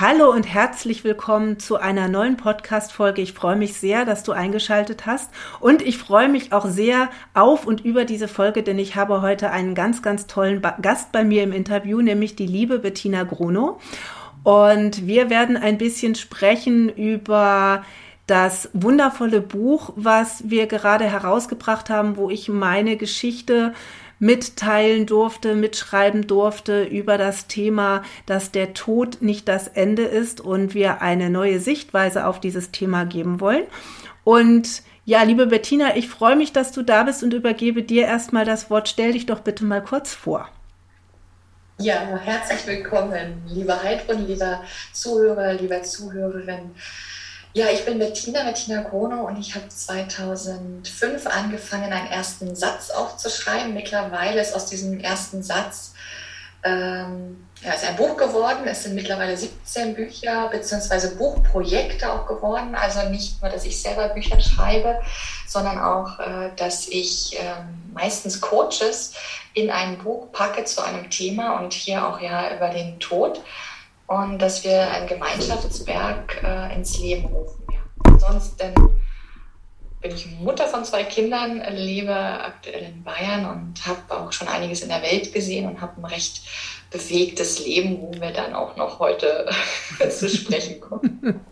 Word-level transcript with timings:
Hallo 0.00 0.32
und 0.32 0.44
herzlich 0.44 1.04
willkommen 1.04 1.58
zu 1.58 1.76
einer 1.76 2.08
neuen 2.08 2.38
Podcast-Folge. 2.38 3.20
Ich 3.20 3.34
freue 3.34 3.56
mich 3.56 3.74
sehr, 3.74 4.06
dass 4.06 4.22
du 4.22 4.32
eingeschaltet 4.32 5.04
hast 5.04 5.30
und 5.60 5.82
ich 5.82 5.98
freue 5.98 6.30
mich 6.30 6.54
auch 6.54 6.64
sehr 6.64 7.10
auf 7.34 7.66
und 7.66 7.84
über 7.84 8.06
diese 8.06 8.26
Folge, 8.26 8.62
denn 8.62 8.78
ich 8.78 8.96
habe 8.96 9.20
heute 9.20 9.50
einen 9.50 9.74
ganz, 9.74 10.00
ganz 10.00 10.26
tollen 10.26 10.62
Gast 10.80 11.12
bei 11.12 11.24
mir 11.24 11.42
im 11.42 11.52
Interview, 11.52 12.00
nämlich 12.00 12.36
die 12.36 12.46
liebe 12.46 12.78
Bettina 12.78 13.24
Gruno. 13.24 13.80
Und 14.44 15.06
wir 15.06 15.28
werden 15.28 15.58
ein 15.58 15.76
bisschen 15.76 16.14
sprechen 16.14 16.88
über 16.88 17.84
das 18.26 18.70
wundervolle 18.72 19.42
Buch, 19.42 19.92
was 19.96 20.48
wir 20.48 20.68
gerade 20.68 21.04
herausgebracht 21.04 21.90
haben, 21.90 22.16
wo 22.16 22.30
ich 22.30 22.48
meine 22.48 22.96
Geschichte 22.96 23.74
mitteilen 24.22 25.04
durfte, 25.04 25.56
mitschreiben 25.56 26.28
durfte 26.28 26.84
über 26.84 27.18
das 27.18 27.48
Thema, 27.48 28.04
dass 28.24 28.52
der 28.52 28.72
Tod 28.72 29.20
nicht 29.20 29.48
das 29.48 29.66
Ende 29.66 30.04
ist 30.04 30.40
und 30.40 30.74
wir 30.74 31.02
eine 31.02 31.28
neue 31.28 31.58
Sichtweise 31.58 32.24
auf 32.26 32.38
dieses 32.38 32.70
Thema 32.70 33.04
geben 33.04 33.40
wollen. 33.40 33.64
Und 34.22 34.82
ja, 35.04 35.24
liebe 35.24 35.48
Bettina, 35.48 35.96
ich 35.96 36.08
freue 36.08 36.36
mich, 36.36 36.52
dass 36.52 36.70
du 36.70 36.82
da 36.84 37.02
bist 37.02 37.24
und 37.24 37.34
übergebe 37.34 37.82
dir 37.82 38.06
erstmal 38.06 38.44
das 38.44 38.70
Wort. 38.70 38.88
Stell 38.88 39.12
dich 39.12 39.26
doch 39.26 39.40
bitte 39.40 39.64
mal 39.64 39.82
kurz 39.82 40.14
vor. 40.14 40.48
Ja, 41.78 42.16
herzlich 42.16 42.64
willkommen, 42.68 43.42
lieber 43.48 43.82
Heidrun, 43.82 44.28
lieber 44.28 44.62
Zuhörer, 44.92 45.54
lieber 45.54 45.82
Zuhörerin. 45.82 46.70
Ja, 47.54 47.66
ich 47.70 47.84
bin 47.84 47.98
Bettina, 47.98 48.44
Bettina 48.44 48.80
Grono 48.80 49.26
und 49.26 49.38
ich 49.38 49.54
habe 49.54 49.68
2005 49.68 51.26
angefangen, 51.26 51.92
einen 51.92 52.06
ersten 52.06 52.56
Satz 52.56 52.88
aufzuschreiben. 52.88 53.74
Mittlerweile 53.74 54.40
ist 54.40 54.54
aus 54.54 54.66
diesem 54.66 55.00
ersten 55.00 55.42
Satz 55.42 55.92
ähm, 56.64 57.46
ja, 57.62 57.74
ist 57.74 57.84
ein 57.84 57.96
Buch 57.96 58.16
geworden. 58.16 58.62
Es 58.64 58.84
sind 58.84 58.94
mittlerweile 58.94 59.36
17 59.36 59.94
Bücher 59.94 60.48
bzw. 60.48 61.14
Buchprojekte 61.16 62.10
auch 62.10 62.26
geworden. 62.26 62.74
Also 62.74 63.08
nicht 63.10 63.42
nur, 63.42 63.50
dass 63.50 63.66
ich 63.66 63.82
selber 63.82 64.08
Bücher 64.08 64.40
schreibe, 64.40 65.00
sondern 65.46 65.78
auch, 65.78 66.20
äh, 66.20 66.50
dass 66.56 66.88
ich 66.88 67.38
äh, 67.38 67.52
meistens 67.92 68.40
Coaches 68.40 69.12
in 69.52 69.70
ein 69.70 69.98
Buch 69.98 70.32
packe 70.32 70.64
zu 70.64 70.82
einem 70.82 71.10
Thema 71.10 71.60
und 71.60 71.74
hier 71.74 72.08
auch 72.08 72.18
ja 72.18 72.54
über 72.56 72.70
den 72.70 72.98
Tod 72.98 73.42
und 74.12 74.38
dass 74.38 74.64
wir 74.64 74.90
ein 74.90 75.06
Gemeinschaftswerk 75.06 76.42
äh, 76.42 76.74
ins 76.74 76.98
Leben 76.98 77.26
rufen. 77.26 77.64
Ja. 77.72 77.80
Ansonsten 78.04 78.74
bin 80.00 80.14
ich 80.14 80.26
Mutter 80.40 80.66
von 80.66 80.84
zwei 80.84 81.04
Kindern, 81.04 81.62
lebe 81.70 82.14
aktuell 82.14 82.82
in 82.82 83.04
Bayern 83.04 83.46
und 83.46 83.86
habe 83.86 84.20
auch 84.20 84.32
schon 84.32 84.48
einiges 84.48 84.82
in 84.82 84.88
der 84.88 85.02
Welt 85.02 85.32
gesehen 85.32 85.68
und 85.68 85.80
habe 85.80 86.00
ein 86.00 86.04
recht 86.04 86.42
bewegtes 86.92 87.64
Leben, 87.64 88.00
wo 88.00 88.12
wir 88.20 88.30
dann 88.30 88.54
auch 88.54 88.76
noch 88.76 88.98
heute 88.98 89.48
zu 90.10 90.28
sprechen 90.28 90.80
kommen. 90.80 91.40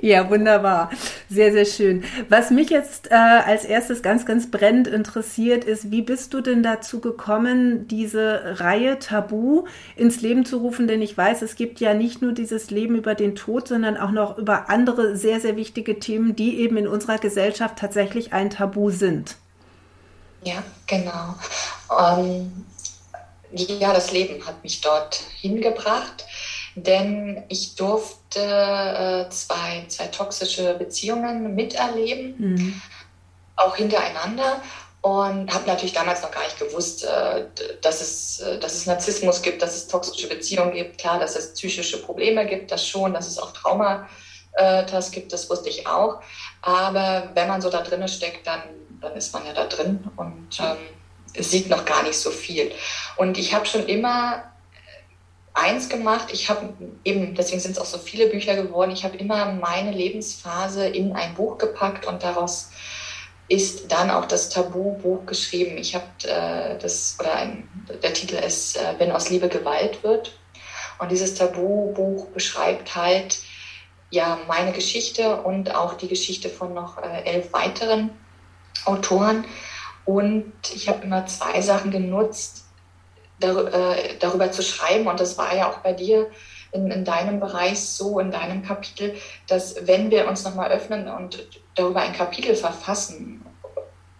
Ja, 0.00 0.28
wunderbar. 0.30 0.90
Sehr, 1.30 1.52
sehr 1.52 1.64
schön. 1.64 2.04
Was 2.28 2.50
mich 2.50 2.70
jetzt 2.70 3.10
äh, 3.10 3.14
als 3.14 3.64
erstes 3.64 4.02
ganz, 4.02 4.26
ganz 4.26 4.50
brennend 4.50 4.86
interessiert, 4.86 5.64
ist, 5.64 5.90
wie 5.90 6.02
bist 6.02 6.34
du 6.34 6.40
denn 6.40 6.62
dazu 6.62 7.00
gekommen, 7.00 7.88
diese 7.88 8.60
Reihe 8.60 8.98
Tabu 8.98 9.64
ins 9.96 10.20
Leben 10.20 10.44
zu 10.44 10.58
rufen? 10.58 10.88
Denn 10.88 11.00
ich 11.00 11.16
weiß, 11.16 11.42
es 11.42 11.56
gibt 11.56 11.80
ja 11.80 11.94
nicht 11.94 12.20
nur 12.20 12.32
dieses 12.32 12.70
Leben 12.70 12.96
über 12.96 13.14
den 13.14 13.34
Tod, 13.34 13.68
sondern 13.68 13.96
auch 13.96 14.10
noch 14.10 14.36
über 14.38 14.68
andere 14.68 15.16
sehr, 15.16 15.40
sehr 15.40 15.56
wichtige 15.56 15.98
Themen, 15.98 16.36
die 16.36 16.58
eben 16.58 16.76
in 16.76 16.88
unserer 16.88 17.18
Gesellschaft 17.18 17.78
tatsächlich 17.78 18.32
ein 18.32 18.50
Tabu 18.50 18.90
sind. 18.90 19.36
Ja, 20.42 20.62
genau. 20.86 21.34
Ähm, 21.98 22.64
ja, 23.54 23.92
das 23.92 24.12
Leben 24.12 24.46
hat 24.46 24.62
mich 24.62 24.80
dort 24.80 25.20
hingebracht, 25.40 26.24
denn 26.74 27.44
ich 27.48 27.76
durfte 27.76 28.40
äh, 28.40 29.30
zwei, 29.30 29.84
zwei 29.88 30.06
toxische 30.08 30.74
Beziehungen 30.74 31.54
miterleben, 31.54 32.34
mhm. 32.38 32.82
auch 33.56 33.76
hintereinander. 33.76 34.60
Und 35.00 35.52
habe 35.52 35.66
natürlich 35.66 35.92
damals 35.92 36.22
noch 36.22 36.30
gar 36.30 36.42
nicht 36.44 36.58
gewusst, 36.58 37.04
äh, 37.04 37.44
dass, 37.82 38.00
es, 38.00 38.40
äh, 38.40 38.58
dass 38.58 38.72
es 38.72 38.86
Narzissmus 38.86 39.42
gibt, 39.42 39.60
dass 39.60 39.76
es 39.76 39.86
toxische 39.86 40.28
Beziehungen 40.28 40.72
gibt. 40.72 40.96
Klar, 40.96 41.18
dass 41.18 41.36
es 41.36 41.52
psychische 41.52 42.00
Probleme 42.00 42.46
gibt, 42.46 42.70
das 42.70 42.88
schon, 42.88 43.12
dass 43.12 43.26
es 43.26 43.38
auch 43.38 43.52
Traumata 43.52 44.06
gibt, 45.10 45.32
das 45.32 45.50
wusste 45.50 45.68
ich 45.68 45.86
auch. 45.86 46.22
Aber 46.62 47.28
wenn 47.34 47.48
man 47.48 47.60
so 47.60 47.68
da 47.68 47.82
drin 47.82 48.08
steckt, 48.08 48.46
dann, 48.46 48.62
dann 49.02 49.14
ist 49.14 49.34
man 49.34 49.44
ja 49.44 49.52
da 49.52 49.66
drin. 49.66 50.08
Und 50.16 50.58
ähm, 50.58 50.78
sieht 51.38 51.68
noch 51.68 51.84
gar 51.84 52.02
nicht 52.02 52.18
so 52.18 52.30
viel. 52.30 52.72
Und 53.16 53.38
ich 53.38 53.54
habe 53.54 53.66
schon 53.66 53.86
immer 53.86 54.44
eins 55.54 55.88
gemacht, 55.88 56.28
ich 56.32 56.50
habe 56.50 56.74
eben, 57.04 57.34
deswegen 57.34 57.60
sind 57.60 57.72
es 57.72 57.78
auch 57.78 57.86
so 57.86 57.98
viele 57.98 58.26
Bücher 58.26 58.56
geworden, 58.56 58.90
ich 58.90 59.04
habe 59.04 59.16
immer 59.16 59.52
meine 59.52 59.92
Lebensphase 59.92 60.86
in 60.86 61.14
ein 61.14 61.34
Buch 61.34 61.58
gepackt 61.58 62.06
und 62.06 62.22
daraus 62.22 62.70
ist 63.48 63.92
dann 63.92 64.10
auch 64.10 64.24
das 64.24 64.48
Tabu-Buch 64.48 65.26
geschrieben. 65.26 65.76
Ich 65.76 65.94
habe 65.94 66.06
äh, 66.24 66.78
das, 66.78 67.16
oder 67.20 67.34
ein, 67.34 67.68
der 68.02 68.14
Titel 68.14 68.36
ist 68.36 68.76
äh, 68.76 68.94
Wenn 68.98 69.12
aus 69.12 69.28
Liebe 69.28 69.48
Gewalt 69.48 70.02
wird. 70.02 70.38
Und 70.98 71.10
dieses 71.10 71.34
Tabu-Buch 71.34 72.28
beschreibt 72.28 72.96
halt 72.96 73.40
ja 74.10 74.38
meine 74.48 74.72
Geschichte 74.72 75.42
und 75.42 75.74
auch 75.74 75.94
die 75.94 76.08
Geschichte 76.08 76.48
von 76.48 76.72
noch 76.72 76.98
äh, 76.98 77.22
elf 77.24 77.52
weiteren 77.52 78.10
Autoren, 78.86 79.44
und 80.04 80.52
ich 80.74 80.88
habe 80.88 81.04
immer 81.04 81.26
zwei 81.26 81.60
Sachen 81.60 81.90
genutzt, 81.90 82.64
dar, 83.40 83.72
äh, 83.72 84.16
darüber 84.18 84.50
zu 84.50 84.62
schreiben. 84.62 85.06
Und 85.06 85.20
das 85.20 85.38
war 85.38 85.54
ja 85.54 85.70
auch 85.70 85.78
bei 85.78 85.92
dir 85.92 86.30
in, 86.72 86.90
in 86.90 87.04
deinem 87.04 87.40
Bereich 87.40 87.80
so, 87.80 88.18
in 88.18 88.30
deinem 88.30 88.62
Kapitel, 88.62 89.14
dass 89.46 89.86
wenn 89.86 90.10
wir 90.10 90.28
uns 90.28 90.44
nochmal 90.44 90.70
öffnen 90.70 91.08
und 91.08 91.46
darüber 91.74 92.00
ein 92.00 92.12
Kapitel 92.12 92.54
verfassen, 92.54 93.44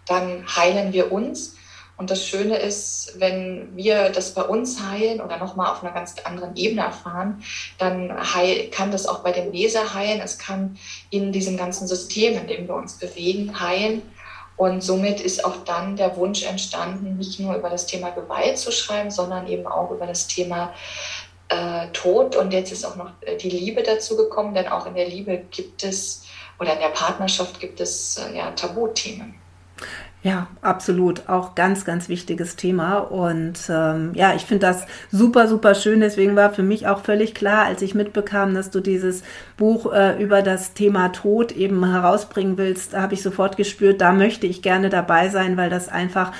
dann 0.06 0.44
heilen 0.56 0.92
wir 0.92 1.12
uns. 1.12 1.56
Und 1.96 2.10
das 2.10 2.26
Schöne 2.26 2.56
ist, 2.56 3.14
wenn 3.20 3.76
wir 3.76 4.10
das 4.10 4.34
bei 4.34 4.42
uns 4.42 4.82
heilen 4.82 5.20
oder 5.20 5.36
nochmal 5.36 5.70
auf 5.70 5.84
einer 5.84 5.92
ganz 5.92 6.16
anderen 6.24 6.56
Ebene 6.56 6.82
erfahren, 6.82 7.44
dann 7.78 8.34
heil, 8.34 8.68
kann 8.70 8.90
das 8.90 9.06
auch 9.06 9.20
bei 9.20 9.30
dem 9.30 9.52
Leser 9.52 9.94
heilen. 9.94 10.20
Es 10.20 10.38
kann 10.38 10.76
in 11.10 11.30
diesem 11.30 11.56
ganzen 11.56 11.86
System, 11.86 12.36
in 12.36 12.48
dem 12.48 12.66
wir 12.66 12.74
uns 12.74 12.98
bewegen, 12.98 13.60
heilen. 13.60 14.02
Und 14.56 14.82
somit 14.82 15.20
ist 15.20 15.44
auch 15.44 15.64
dann 15.64 15.96
der 15.96 16.16
Wunsch 16.16 16.44
entstanden, 16.44 17.16
nicht 17.16 17.40
nur 17.40 17.56
über 17.56 17.70
das 17.70 17.86
Thema 17.86 18.10
Gewalt 18.10 18.58
zu 18.58 18.70
schreiben, 18.70 19.10
sondern 19.10 19.48
eben 19.48 19.66
auch 19.66 19.90
über 19.90 20.06
das 20.06 20.28
Thema 20.28 20.72
äh, 21.48 21.88
Tod. 21.92 22.36
Und 22.36 22.52
jetzt 22.52 22.70
ist 22.70 22.84
auch 22.84 22.96
noch 22.96 23.10
äh, 23.22 23.36
die 23.36 23.50
Liebe 23.50 23.82
dazu 23.82 24.16
gekommen, 24.16 24.54
denn 24.54 24.68
auch 24.68 24.86
in 24.86 24.94
der 24.94 25.08
Liebe 25.08 25.38
gibt 25.50 25.82
es 25.82 26.24
oder 26.60 26.74
in 26.74 26.78
der 26.78 26.88
Partnerschaft 26.88 27.58
gibt 27.58 27.80
es 27.80 28.16
äh, 28.18 28.36
ja 28.36 28.52
Tabuthemen. 28.52 29.34
Ja, 30.24 30.46
absolut. 30.62 31.28
Auch 31.28 31.54
ganz, 31.54 31.84
ganz 31.84 32.08
wichtiges 32.08 32.56
Thema. 32.56 32.96
Und 32.96 33.58
ähm, 33.68 34.12
ja, 34.14 34.34
ich 34.34 34.46
finde 34.46 34.66
das 34.66 34.86
super, 35.12 35.48
super 35.48 35.74
schön. 35.74 36.00
Deswegen 36.00 36.34
war 36.34 36.50
für 36.50 36.62
mich 36.62 36.86
auch 36.86 37.02
völlig 37.02 37.34
klar, 37.34 37.66
als 37.66 37.82
ich 37.82 37.94
mitbekam, 37.94 38.54
dass 38.54 38.70
du 38.70 38.80
dieses 38.80 39.22
Buch 39.58 39.92
äh, 39.92 40.20
über 40.22 40.40
das 40.40 40.72
Thema 40.72 41.10
Tod 41.10 41.52
eben 41.52 41.84
herausbringen 41.84 42.56
willst, 42.56 42.96
habe 42.96 43.12
ich 43.12 43.22
sofort 43.22 43.58
gespürt, 43.58 44.00
da 44.00 44.12
möchte 44.12 44.46
ich 44.46 44.62
gerne 44.62 44.88
dabei 44.88 45.28
sein, 45.28 45.58
weil 45.58 45.68
das 45.68 45.90
einfach 45.90 46.32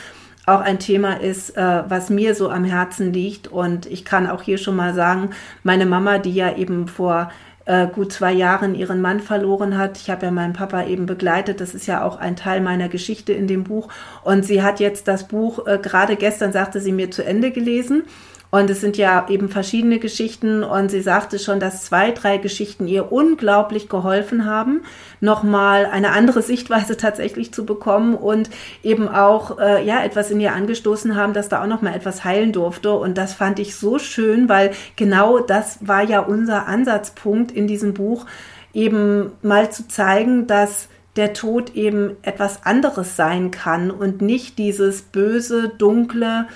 auch 0.47 0.63
ein 0.63 0.79
Thema 0.79 1.21
ist, 1.21 1.55
äh, 1.55 1.83
was 1.87 2.09
mir 2.09 2.35
so 2.35 2.49
am 2.49 2.65
Herzen 2.65 3.13
liegt. 3.13 3.49
Und 3.49 3.85
ich 3.85 4.07
kann 4.07 4.31
auch 4.31 4.41
hier 4.41 4.57
schon 4.57 4.77
mal 4.77 4.95
sagen, 4.95 5.31
meine 5.63 5.85
Mama, 5.85 6.17
die 6.17 6.33
ja 6.33 6.57
eben 6.57 6.89
vor 6.89 7.31
äh, 7.67 7.87
gut 7.87 8.13
zwei 8.13 8.33
Jahren 8.33 8.75
ihren 8.75 9.01
Mann 9.01 9.21
verloren 9.21 9.79
hat. 9.79 9.99
Ich 9.99 10.11
habe 10.11 10.27
ja 10.27 10.33
meinen 10.33 10.53
Papa 10.53 10.85
eben 10.85 11.07
begleitet. 11.07 11.61
Das 11.61 11.75
ist 11.75 11.87
ja 11.87 12.05
auch 12.05 12.17
ein 12.17 12.37
Teil 12.37 12.61
meiner 12.61 12.89
Geschichte 12.89 13.33
in 13.33 13.47
dem 13.47 13.65
Buch. 13.65 13.89
Und 14.23 14.45
sie 14.45 14.63
hat 14.63 14.81
jetzt 14.81 15.09
das 15.09 15.29
Buch, 15.29 15.67
äh, 15.67 15.79
gerade 15.79 16.17
gestern 16.17 16.53
sagte 16.53 16.81
sie 16.81 16.93
mir 16.93 17.11
zu 17.11 17.25
Ende 17.25 17.51
gelesen. 17.51 18.05
Und 18.55 18.71
es 18.71 18.81
sind 18.81 18.97
ja 18.97 19.27
eben 19.29 19.49
verschiedene 19.49 19.99
Geschichten 19.99 20.63
und 20.63 20.89
sie 20.89 21.01
sagte 21.01 21.41
schon, 21.41 21.59
dass 21.59 21.83
zwei, 21.87 22.13
drei 22.13 22.37
Geschichten 22.37 22.87
ihr 22.87 23.11
unglaublich 23.11 23.89
geholfen 23.89 24.45
haben, 24.45 24.83
nochmal 25.21 25.87
eine 25.87 26.13
andere 26.13 26.41
Sichtweise 26.53 26.97
tatsächlich 26.97 27.53
zu 27.53 27.67
bekommen 27.67 28.15
und 28.15 28.51
eben 28.85 29.09
auch 29.09 29.59
äh, 29.59 29.85
ja 29.85 30.05
etwas 30.05 30.31
in 30.31 30.39
ihr 30.39 30.53
angestoßen 30.53 31.17
haben, 31.17 31.33
dass 31.33 31.49
da 31.49 31.65
auch 31.65 31.67
nochmal 31.67 31.97
etwas 31.97 32.23
heilen 32.23 32.53
durfte. 32.53 32.93
Und 32.93 33.19
das 33.19 33.35
fand 33.35 33.59
ich 33.59 33.75
so 33.75 33.99
schön, 33.99 34.49
weil 34.49 34.71
genau 34.95 35.41
das 35.41 35.85
war 35.85 36.05
ja 36.05 36.21
unser 36.21 36.69
Ansatzpunkt 36.69 37.51
in 37.51 37.67
diesem 37.67 37.93
Buch, 37.93 38.25
eben 38.73 39.33
mal 39.43 39.73
zu 39.73 39.89
zeigen, 39.89 40.47
dass 40.47 40.89
der 41.17 41.33
Tod 41.33 41.75
eben 41.75 42.17
etwas 42.23 42.65
anderes 42.65 43.17
sein 43.17 43.51
kann 43.51 43.91
und 43.91 44.23
nicht 44.23 44.59
dieses 44.59 45.03
böse, 45.03 45.73
dunkle, 45.77 46.47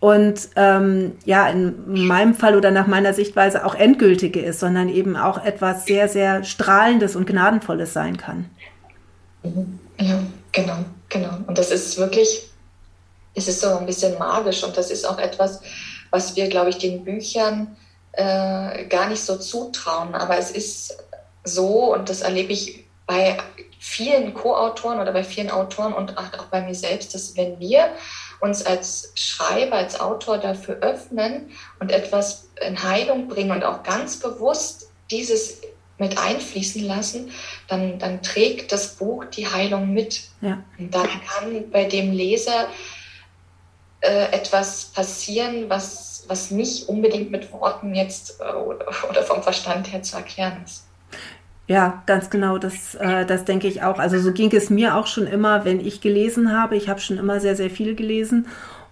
und 0.00 0.48
ähm, 0.54 1.16
ja, 1.24 1.48
in 1.48 2.06
meinem 2.06 2.34
Fall 2.34 2.56
oder 2.56 2.70
nach 2.70 2.86
meiner 2.86 3.14
Sichtweise 3.14 3.64
auch 3.66 3.74
endgültige 3.74 4.40
ist, 4.40 4.60
sondern 4.60 4.88
eben 4.88 5.16
auch 5.16 5.44
etwas 5.44 5.86
sehr, 5.86 6.08
sehr 6.08 6.44
Strahlendes 6.44 7.16
und 7.16 7.26
Gnadenvolles 7.26 7.92
sein 7.92 8.16
kann. 8.16 8.48
Mhm. 9.42 9.78
Ja, 10.00 10.20
genau, 10.52 10.84
genau. 11.08 11.38
Und 11.46 11.58
das 11.58 11.72
ist 11.72 11.98
wirklich, 11.98 12.48
es 13.34 13.48
ist 13.48 13.60
so 13.60 13.76
ein 13.76 13.86
bisschen 13.86 14.16
magisch 14.18 14.62
und 14.62 14.76
das 14.76 14.90
ist 14.90 15.04
auch 15.04 15.18
etwas, 15.18 15.60
was 16.10 16.36
wir, 16.36 16.48
glaube 16.48 16.70
ich, 16.70 16.78
den 16.78 17.04
Büchern 17.04 17.76
äh, 18.12 18.84
gar 18.86 19.08
nicht 19.08 19.22
so 19.22 19.36
zutrauen. 19.36 20.14
Aber 20.14 20.38
es 20.38 20.52
ist 20.52 20.96
so, 21.42 21.94
und 21.94 22.08
das 22.08 22.20
erlebe 22.20 22.52
ich 22.52 22.84
bei 23.06 23.36
vielen 23.80 24.34
Co-Autoren 24.34 25.00
oder 25.00 25.12
bei 25.12 25.24
vielen 25.24 25.50
Autoren 25.50 25.92
und 25.92 26.16
auch 26.18 26.46
bei 26.50 26.60
mir 26.62 26.74
selbst, 26.74 27.14
dass 27.14 27.36
wenn 27.36 27.58
wir 27.58 27.90
uns 28.40 28.64
als 28.64 29.12
Schreiber, 29.14 29.76
als 29.76 29.98
Autor 29.98 30.38
dafür 30.38 30.76
öffnen 30.76 31.50
und 31.80 31.90
etwas 31.90 32.48
in 32.66 32.82
Heilung 32.82 33.28
bringen 33.28 33.50
und 33.50 33.64
auch 33.64 33.82
ganz 33.82 34.18
bewusst 34.18 34.90
dieses 35.10 35.60
mit 35.98 36.16
einfließen 36.16 36.84
lassen, 36.84 37.32
dann, 37.66 37.98
dann 37.98 38.22
trägt 38.22 38.70
das 38.72 38.94
Buch 38.96 39.24
die 39.24 39.48
Heilung 39.48 39.92
mit. 39.92 40.22
Ja. 40.40 40.62
Und 40.78 40.94
dann 40.94 41.08
kann 41.08 41.70
bei 41.72 41.84
dem 41.84 42.12
Leser 42.12 42.68
äh, 44.00 44.30
etwas 44.30 44.86
passieren, 44.86 45.68
was, 45.68 46.24
was 46.28 46.52
nicht 46.52 46.88
unbedingt 46.88 47.32
mit 47.32 47.52
Worten 47.52 47.94
jetzt 47.94 48.40
äh, 48.40 48.44
oder 48.44 49.22
vom 49.24 49.42
Verstand 49.42 49.92
her 49.92 50.02
zu 50.02 50.16
erklären 50.16 50.62
ist. 50.64 50.87
Ja, 51.68 52.02
ganz 52.06 52.30
genau, 52.30 52.56
das, 52.56 52.94
äh, 52.94 53.26
das 53.26 53.44
denke 53.44 53.68
ich 53.68 53.82
auch. 53.82 53.98
Also 53.98 54.18
so 54.18 54.32
ging 54.32 54.50
es 54.54 54.70
mir 54.70 54.96
auch 54.96 55.06
schon 55.06 55.26
immer, 55.26 55.66
wenn 55.66 55.80
ich 55.80 56.00
gelesen 56.00 56.50
habe. 56.50 56.76
Ich 56.76 56.88
habe 56.88 56.98
schon 57.00 57.18
immer 57.18 57.40
sehr, 57.40 57.56
sehr 57.56 57.68
viel 57.68 57.94
gelesen 57.94 58.46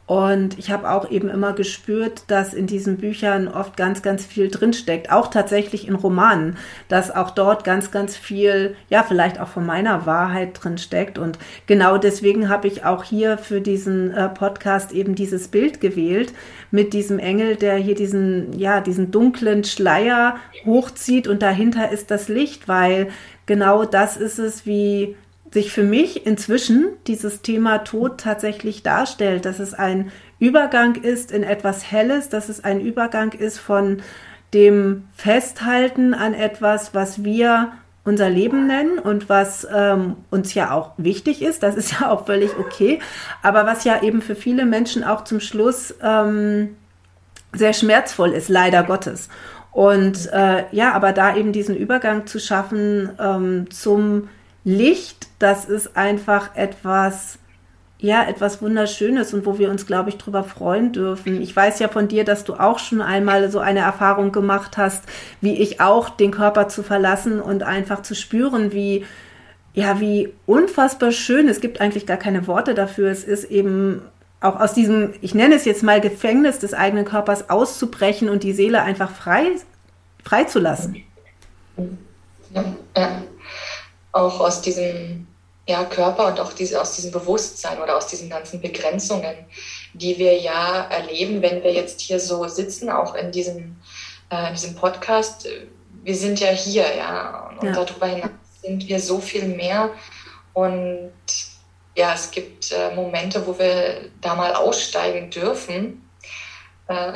und 0.06 0.56
ich 0.56 0.70
habe 0.70 0.88
auch 0.88 1.10
eben 1.10 1.28
immer 1.28 1.52
gespürt, 1.52 2.22
dass 2.28 2.54
in 2.54 2.68
diesen 2.68 2.96
Büchern 2.96 3.48
oft 3.48 3.76
ganz, 3.76 4.02
ganz 4.02 4.24
viel 4.24 4.48
drinsteckt. 4.48 5.10
Auch 5.10 5.26
tatsächlich 5.26 5.88
in 5.88 5.96
Romanen, 5.96 6.56
dass 6.86 7.10
auch 7.10 7.30
dort 7.30 7.64
ganz, 7.64 7.90
ganz 7.90 8.16
viel, 8.16 8.76
ja, 8.88 9.02
vielleicht 9.02 9.40
auch 9.40 9.48
von 9.48 9.66
meiner 9.66 10.06
Wahrheit 10.06 10.62
drinsteckt. 10.62 11.18
Und 11.18 11.40
genau 11.66 11.98
deswegen 11.98 12.48
habe 12.48 12.68
ich 12.68 12.84
auch 12.84 13.02
hier 13.02 13.36
für 13.36 13.60
diesen 13.60 14.12
äh, 14.12 14.28
Podcast 14.28 14.92
eben 14.92 15.16
dieses 15.16 15.48
Bild 15.48 15.80
gewählt 15.80 16.32
mit 16.70 16.92
diesem 16.92 17.18
Engel, 17.18 17.56
der 17.56 17.74
hier 17.74 17.96
diesen, 17.96 18.56
ja, 18.56 18.80
diesen 18.80 19.10
dunklen 19.10 19.64
Schleier 19.64 20.36
hochzieht 20.64 21.26
und 21.26 21.42
dahinter 21.42 21.90
ist 21.90 22.12
das 22.12 22.28
Licht, 22.28 22.68
weil 22.68 23.08
genau 23.46 23.84
das 23.84 24.16
ist 24.16 24.38
es, 24.38 24.66
wie 24.66 25.16
sich 25.52 25.72
für 25.72 25.82
mich 25.82 26.26
inzwischen 26.26 26.88
dieses 27.06 27.42
Thema 27.42 27.78
Tod 27.78 28.18
tatsächlich 28.18 28.82
darstellt, 28.82 29.44
dass 29.44 29.58
es 29.58 29.74
ein 29.74 30.10
Übergang 30.38 30.96
ist 30.96 31.32
in 31.32 31.42
etwas 31.42 31.90
Helles, 31.90 32.28
dass 32.28 32.48
es 32.48 32.62
ein 32.62 32.80
Übergang 32.80 33.32
ist 33.32 33.58
von 33.58 34.02
dem 34.52 35.04
Festhalten 35.14 36.14
an 36.14 36.34
etwas, 36.34 36.94
was 36.94 37.24
wir 37.24 37.72
unser 38.04 38.30
Leben 38.30 38.68
nennen 38.68 38.98
und 38.98 39.28
was 39.28 39.66
ähm, 39.74 40.16
uns 40.30 40.54
ja 40.54 40.70
auch 40.70 40.92
wichtig 40.96 41.42
ist, 41.42 41.62
das 41.62 41.74
ist 41.74 41.92
ja 42.00 42.10
auch 42.10 42.26
völlig 42.26 42.56
okay, 42.58 43.00
aber 43.42 43.66
was 43.66 43.84
ja 43.84 44.02
eben 44.02 44.22
für 44.22 44.36
viele 44.36 44.64
Menschen 44.64 45.04
auch 45.04 45.24
zum 45.24 45.40
Schluss 45.40 45.94
ähm, 46.02 46.76
sehr 47.52 47.72
schmerzvoll 47.72 48.32
ist, 48.32 48.48
leider 48.48 48.82
Gottes. 48.82 49.28
Und 49.72 50.32
äh, 50.32 50.64
ja, 50.72 50.92
aber 50.92 51.12
da 51.12 51.36
eben 51.36 51.52
diesen 51.52 51.76
Übergang 51.76 52.26
zu 52.26 52.38
schaffen 52.38 53.10
ähm, 53.20 53.70
zum 53.70 54.28
Licht, 54.66 55.28
das 55.38 55.64
ist 55.64 55.96
einfach 55.96 56.56
etwas, 56.56 57.38
ja, 58.00 58.24
etwas 58.28 58.60
Wunderschönes 58.60 59.32
und 59.32 59.46
wo 59.46 59.60
wir 59.60 59.70
uns, 59.70 59.86
glaube 59.86 60.08
ich, 60.08 60.18
drüber 60.18 60.42
freuen 60.42 60.92
dürfen. 60.92 61.40
Ich 61.40 61.54
weiß 61.54 61.78
ja 61.78 61.86
von 61.86 62.08
dir, 62.08 62.24
dass 62.24 62.42
du 62.42 62.54
auch 62.54 62.80
schon 62.80 63.00
einmal 63.00 63.48
so 63.48 63.60
eine 63.60 63.78
Erfahrung 63.78 64.32
gemacht 64.32 64.76
hast, 64.76 65.04
wie 65.40 65.54
ich 65.54 65.80
auch, 65.80 66.08
den 66.08 66.32
Körper 66.32 66.66
zu 66.66 66.82
verlassen 66.82 67.40
und 67.40 67.62
einfach 67.62 68.02
zu 68.02 68.16
spüren, 68.16 68.72
wie, 68.72 69.06
ja, 69.72 70.00
wie 70.00 70.32
unfassbar 70.46 71.12
schön, 71.12 71.46
es 71.46 71.60
gibt 71.60 71.80
eigentlich 71.80 72.04
gar 72.04 72.16
keine 72.16 72.48
Worte 72.48 72.74
dafür, 72.74 73.08
es 73.08 73.22
ist 73.22 73.44
eben 73.44 74.02
auch 74.40 74.58
aus 74.58 74.74
diesem, 74.74 75.14
ich 75.20 75.32
nenne 75.32 75.54
es 75.54 75.64
jetzt 75.64 75.84
mal 75.84 76.00
Gefängnis 76.00 76.58
des 76.58 76.74
eigenen 76.74 77.04
Körpers 77.04 77.50
auszubrechen 77.50 78.28
und 78.28 78.42
die 78.42 78.52
Seele 78.52 78.82
einfach 78.82 79.12
frei, 79.12 79.44
freizulassen. 80.24 81.04
Ja, 82.52 82.64
ja 82.96 83.22
auch 84.16 84.40
aus 84.40 84.62
diesem 84.62 85.26
ja, 85.68 85.84
Körper 85.84 86.28
und 86.28 86.40
auch 86.40 86.52
diese, 86.52 86.80
aus 86.80 86.94
diesem 86.94 87.10
Bewusstsein 87.10 87.80
oder 87.80 87.96
aus 87.96 88.06
diesen 88.06 88.30
ganzen 88.30 88.60
Begrenzungen, 88.60 89.34
die 89.94 90.16
wir 90.18 90.38
ja 90.38 90.84
erleben, 90.84 91.42
wenn 91.42 91.62
wir 91.62 91.72
jetzt 91.72 92.00
hier 92.00 92.20
so 92.20 92.46
sitzen, 92.46 92.88
auch 92.88 93.14
in 93.14 93.32
diesem, 93.32 93.76
äh, 94.30 94.48
in 94.48 94.54
diesem 94.54 94.74
Podcast. 94.76 95.48
Wir 96.04 96.14
sind 96.14 96.38
ja 96.38 96.50
hier, 96.50 96.84
ja, 96.96 97.50
und 97.50 97.66
ja. 97.66 97.72
darüber 97.72 98.06
hinaus 98.06 98.30
sind 98.62 98.86
wir 98.88 99.00
so 99.00 99.20
viel 99.20 99.48
mehr. 99.48 99.90
Und 100.52 101.12
ja, 101.96 102.14
es 102.14 102.30
gibt 102.30 102.70
äh, 102.72 102.94
Momente, 102.94 103.44
wo 103.46 103.58
wir 103.58 104.10
da 104.20 104.34
mal 104.36 104.54
aussteigen 104.54 105.30
dürfen. 105.30 106.08
Äh, 106.88 106.94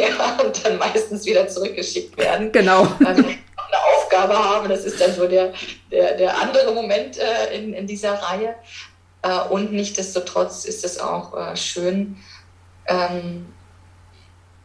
ja, 0.00 0.38
und 0.44 0.64
dann 0.64 0.76
meistens 0.76 1.24
wieder 1.24 1.48
zurückgeschickt 1.48 2.18
werden. 2.18 2.52
Genau. 2.52 2.86
Eine 3.04 3.38
Aufgabe 4.14 4.38
haben. 4.38 4.68
Das 4.68 4.84
ist 4.84 5.00
dann 5.00 5.14
so 5.14 5.26
der, 5.26 5.52
der, 5.90 6.16
der 6.16 6.38
andere 6.40 6.72
Moment 6.72 7.18
äh, 7.18 7.56
in, 7.56 7.74
in 7.74 7.86
dieser 7.86 8.14
Reihe. 8.14 8.54
Äh, 9.22 9.40
und 9.50 9.72
nichtsdestotrotz 9.72 10.64
ist 10.64 10.84
es 10.84 10.98
auch 10.98 11.36
äh, 11.36 11.56
schön, 11.56 12.16
ähm, 12.86 13.46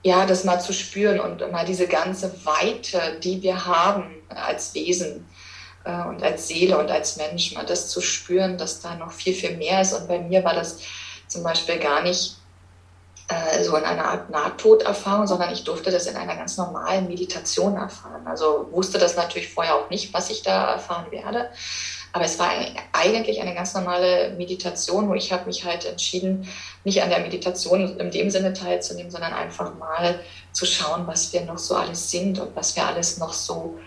ja, 0.03 0.25
das 0.25 0.43
mal 0.43 0.59
zu 0.59 0.73
spüren 0.73 1.19
und 1.19 1.51
mal 1.51 1.65
diese 1.65 1.87
ganze 1.87 2.33
Weite, 2.45 3.19
die 3.21 3.41
wir 3.41 3.65
haben 3.65 4.15
als 4.29 4.73
Wesen 4.73 5.27
äh, 5.83 6.03
und 6.03 6.23
als 6.23 6.47
Seele 6.47 6.77
und 6.77 6.89
als 6.89 7.17
Mensch, 7.17 7.53
mal 7.53 7.65
das 7.65 7.89
zu 7.89 7.99
spüren, 8.01 8.57
dass 8.57 8.81
da 8.81 8.95
noch 8.95 9.11
viel, 9.11 9.33
viel 9.33 9.57
mehr 9.57 9.81
ist. 9.81 9.93
Und 9.93 10.07
bei 10.07 10.19
mir 10.19 10.43
war 10.43 10.53
das 10.53 10.79
zum 11.27 11.43
Beispiel 11.43 11.79
gar 11.79 12.01
nicht 12.01 12.38
äh, 13.29 13.63
so 13.63 13.75
in 13.75 13.83
einer 13.83 14.05
Art 14.05 14.29
Nahtoderfahrung, 14.31 15.27
sondern 15.27 15.53
ich 15.53 15.63
durfte 15.63 15.91
das 15.91 16.07
in 16.07 16.15
einer 16.15 16.35
ganz 16.35 16.57
normalen 16.57 17.07
Meditation 17.07 17.77
erfahren. 17.77 18.25
Also 18.25 18.67
wusste 18.71 18.97
das 18.97 19.15
natürlich 19.15 19.53
vorher 19.53 19.75
auch 19.75 19.89
nicht, 19.91 20.13
was 20.13 20.31
ich 20.31 20.41
da 20.41 20.73
erfahren 20.73 21.11
werde. 21.11 21.49
Aber 22.11 22.25
es 22.25 22.39
war 22.39 22.49
eigentlich 22.91 23.39
eine 23.39 23.53
ganz 23.53 23.75
normale 23.75 24.31
Meditation, 24.35 25.07
wo 25.09 25.13
ich 25.13 25.31
habe 25.31 25.45
mich 25.45 25.63
halt 25.63 25.85
entschieden, 25.85 26.47
nicht 26.83 27.03
an 27.03 27.11
der 27.11 27.19
Meditation 27.19 27.99
in 27.99 28.09
dem 28.09 28.31
Sinne 28.31 28.53
teilzunehmen, 28.53 29.11
sondern 29.11 29.33
einfach 29.33 29.75
mal 29.75 30.19
zu 30.51 30.65
schauen, 30.65 31.05
was 31.05 31.31
wir 31.31 31.41
noch 31.41 31.59
so 31.59 31.75
alles 31.75 32.09
sind 32.09 32.39
und 32.39 32.55
was 32.55 32.75
wir 32.75 32.87
alles 32.87 33.19
noch 33.19 33.33
so 33.33 33.77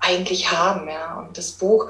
eigentlich 0.00 0.52
haben. 0.52 0.86
Ja. 0.86 1.18
Und 1.18 1.38
das 1.38 1.52
Buch 1.52 1.88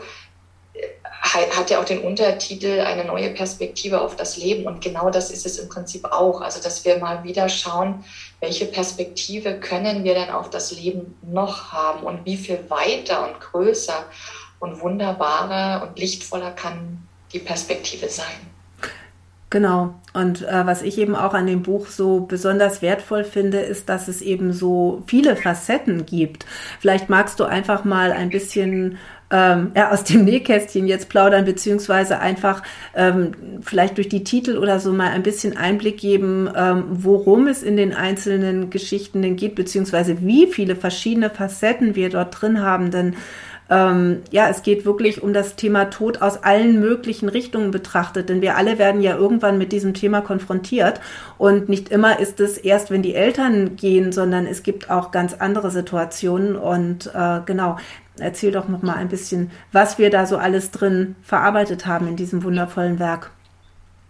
hat 1.35 1.71
ja 1.71 1.81
auch 1.81 1.85
den 1.85 2.01
Untertitel 2.01 2.81
eine 2.81 3.05
neue 3.05 3.31
Perspektive 3.31 4.01
auf 4.01 4.17
das 4.17 4.37
Leben. 4.37 4.67
Und 4.67 4.81
genau 4.81 5.11
das 5.11 5.31
ist 5.31 5.47
es 5.47 5.59
im 5.59 5.69
Prinzip 5.69 6.05
auch. 6.05 6.41
Also, 6.41 6.63
dass 6.63 6.85
wir 6.85 6.99
mal 6.99 7.25
wieder 7.25 7.49
schauen, 7.49 8.05
welche 8.41 8.67
Perspektive 8.67 9.59
können 9.59 10.05
wir 10.05 10.15
denn 10.15 10.31
auf 10.31 10.51
das 10.51 10.73
Leben 10.73 11.17
noch 11.23 11.73
haben 11.73 12.05
und 12.05 12.25
wie 12.25 12.37
viel 12.37 12.59
weiter 12.69 13.29
und 13.29 13.41
größer 13.41 14.05
und 14.61 14.81
wunderbarer 14.81 15.87
und 15.87 15.99
lichtvoller 15.99 16.51
kann 16.51 17.07
die 17.33 17.39
Perspektive 17.39 18.09
sein. 18.09 18.57
Genau. 19.49 19.95
Und 20.13 20.43
äh, 20.43 20.67
was 20.67 20.83
ich 20.83 20.99
eben 20.99 21.15
auch 21.15 21.33
an 21.33 21.47
dem 21.47 21.63
Buch 21.63 21.87
so 21.87 22.21
besonders 22.21 22.83
wertvoll 22.83 23.23
finde, 23.23 23.59
ist, 23.59 23.89
dass 23.89 24.09
es 24.09 24.21
eben 24.21 24.53
so 24.53 25.03
viele 25.07 25.37
Facetten 25.37 26.05
gibt. 26.05 26.47
Vielleicht 26.81 27.09
magst 27.09 27.39
du 27.39 27.45
einfach 27.45 27.85
mal 27.85 28.13
ein 28.13 28.31
bisschen 28.31 28.99
ähm, 29.31 29.73
ja, 29.75 29.91
aus 29.91 30.05
dem 30.05 30.25
Nähkästchen 30.25 30.87
jetzt 30.87 31.09
plaudern, 31.09 31.45
beziehungsweise 31.45 32.21
einfach 32.21 32.63
ähm, 32.95 33.33
vielleicht 33.61 33.97
durch 33.97 34.09
die 34.09 34.25
Titel 34.25 34.57
oder 34.57 34.79
so 34.79 34.93
mal 34.93 35.09
ein 35.09 35.23
bisschen 35.23 35.57
Einblick 35.57 35.99
geben, 35.99 36.49
ähm, 36.57 36.85
worum 36.91 37.49
es 37.49 37.63
in 37.63 37.77
den 37.77 37.93
einzelnen 37.93 38.71
Geschichten 38.71 39.23
denn 39.23 39.37
geht, 39.37 39.55
beziehungsweise 39.55 40.21
wie 40.21 40.47
viele 40.47 40.77
verschiedene 40.77 41.31
Facetten 41.31 41.97
wir 41.97 42.09
dort 42.09 42.41
drin 42.41 42.63
haben. 42.63 42.91
Denn 42.91 43.17
ähm, 43.69 44.23
ja, 44.31 44.49
es 44.49 44.63
geht 44.63 44.85
wirklich 44.85 45.23
um 45.23 45.33
das 45.33 45.57
Thema 45.57 45.87
Tod 45.87 46.23
aus 46.23 46.45
allen 46.45 46.79
möglichen 46.79 47.29
Richtungen 47.29 47.73
betrachtet, 47.73 48.29
denn 48.29 48.41
wir 48.41 48.57
alle 48.57 48.79
werden 48.79 49.01
ja 49.01 49.17
irgendwann 49.17 49.59
mit 49.59 49.73
diesem 49.73 49.93
Thema 49.93 50.21
konfrontiert. 50.21 51.01
Und 51.37 51.69
nicht 51.69 51.89
immer 51.89 52.21
ist 52.21 52.39
es 52.39 52.59
erst, 52.59 52.91
wenn 52.91 53.03
die 53.03 53.15
Eltern 53.15 53.75
gehen, 53.75 54.13
sondern 54.13 54.47
es 54.47 54.63
gibt 54.63 54.89
auch 54.89 55.11
ganz 55.11 55.35
andere 55.35 55.73
Situationen. 55.73 56.55
Und 56.55 57.11
äh, 57.13 57.41
genau, 57.45 57.77
erzähl 58.19 58.53
doch 58.53 58.69
noch 58.69 58.83
mal 58.83 58.95
ein 58.95 59.09
bisschen, 59.09 59.51
was 59.73 59.99
wir 59.99 60.11
da 60.11 60.27
so 60.27 60.37
alles 60.37 60.71
drin 60.71 61.17
verarbeitet 61.23 61.87
haben 61.87 62.09
in 62.09 62.17
diesem 62.17 62.43
wundervollen 62.43 62.99
Werk. 62.99 63.31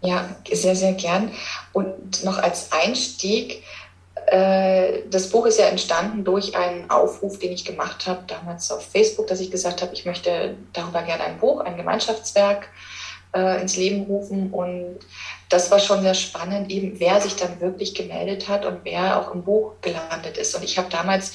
Ja, 0.03 0.29
sehr, 0.53 0.77
sehr 0.77 0.93
gern. 0.93 1.31
Und 1.73 2.25
noch 2.25 2.39
als 2.39 2.71
Einstieg, 2.73 3.63
äh, 4.27 5.03
das 5.11 5.31
Buch 5.31 5.47
ist 5.47 5.59
ja 5.59 5.67
entstanden 5.67 6.25
durch 6.25 6.57
einen 6.57 6.91
Aufruf, 6.91 7.39
den 7.39 7.53
ich 7.53 7.65
gemacht 7.65 8.07
habe, 8.07 8.21
damals 8.27 8.71
auf 8.71 8.85
Facebook, 8.85 9.27
dass 9.27 9.41
ich 9.41 9.51
gesagt 9.51 9.83
habe, 9.83 9.95
ich 9.95 10.05
möchte 10.05 10.57
darüber 10.73 11.03
gerne 11.03 11.25
ein 11.25 11.39
Buch, 11.39 11.61
ein 11.61 11.77
Gemeinschaftswerk 11.77 12.69
äh, 13.35 13.61
ins 13.61 13.77
Leben 13.77 14.05
rufen. 14.05 14.53
Und 14.53 14.99
das 15.49 15.71
war 15.71 15.79
schon 15.79 16.03
sehr 16.03 16.15
spannend, 16.15 16.71
eben 16.71 16.99
wer 16.99 17.21
sich 17.21 17.37
dann 17.37 17.61
wirklich 17.61 17.95
gemeldet 17.95 18.49
hat 18.49 18.65
und 18.65 18.81
wer 18.83 19.19
auch 19.19 19.33
im 19.33 19.45
Buch 19.45 19.73
gelandet 19.81 20.37
ist. 20.37 20.55
Und 20.55 20.65
ich 20.65 20.77
habe 20.77 20.89
damals 20.91 21.33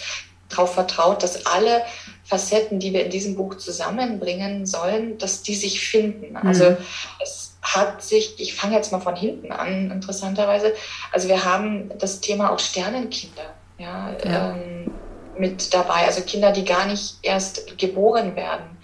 darauf 0.51 0.73
vertraut, 0.73 1.23
dass 1.23 1.45
alle 1.45 1.83
Facetten, 2.23 2.79
die 2.79 2.93
wir 2.93 3.05
in 3.05 3.11
diesem 3.11 3.35
Buch 3.35 3.55
zusammenbringen 3.55 4.65
sollen, 4.65 5.17
dass 5.17 5.41
die 5.41 5.55
sich 5.55 5.79
finden. 5.79 6.37
Also 6.37 6.71
mhm. 6.71 6.77
es 7.21 7.57
hat 7.61 8.03
sich, 8.03 8.39
ich 8.39 8.53
fange 8.53 8.75
jetzt 8.75 8.91
mal 8.91 9.01
von 9.01 9.15
hinten 9.15 9.51
an, 9.51 9.91
interessanterweise. 9.91 10.73
Also 11.11 11.27
wir 11.27 11.43
haben 11.45 11.91
das 11.99 12.21
Thema 12.21 12.51
auch 12.51 12.59
Sternenkinder. 12.59 13.53
Ja, 13.77 14.15
ja. 14.23 14.51
Ähm, 14.51 14.91
mit 15.37 15.73
dabei, 15.73 16.05
also 16.05 16.21
Kinder, 16.21 16.51
die 16.51 16.65
gar 16.65 16.85
nicht 16.85 17.15
erst 17.21 17.77
geboren 17.77 18.35
werden 18.35 18.77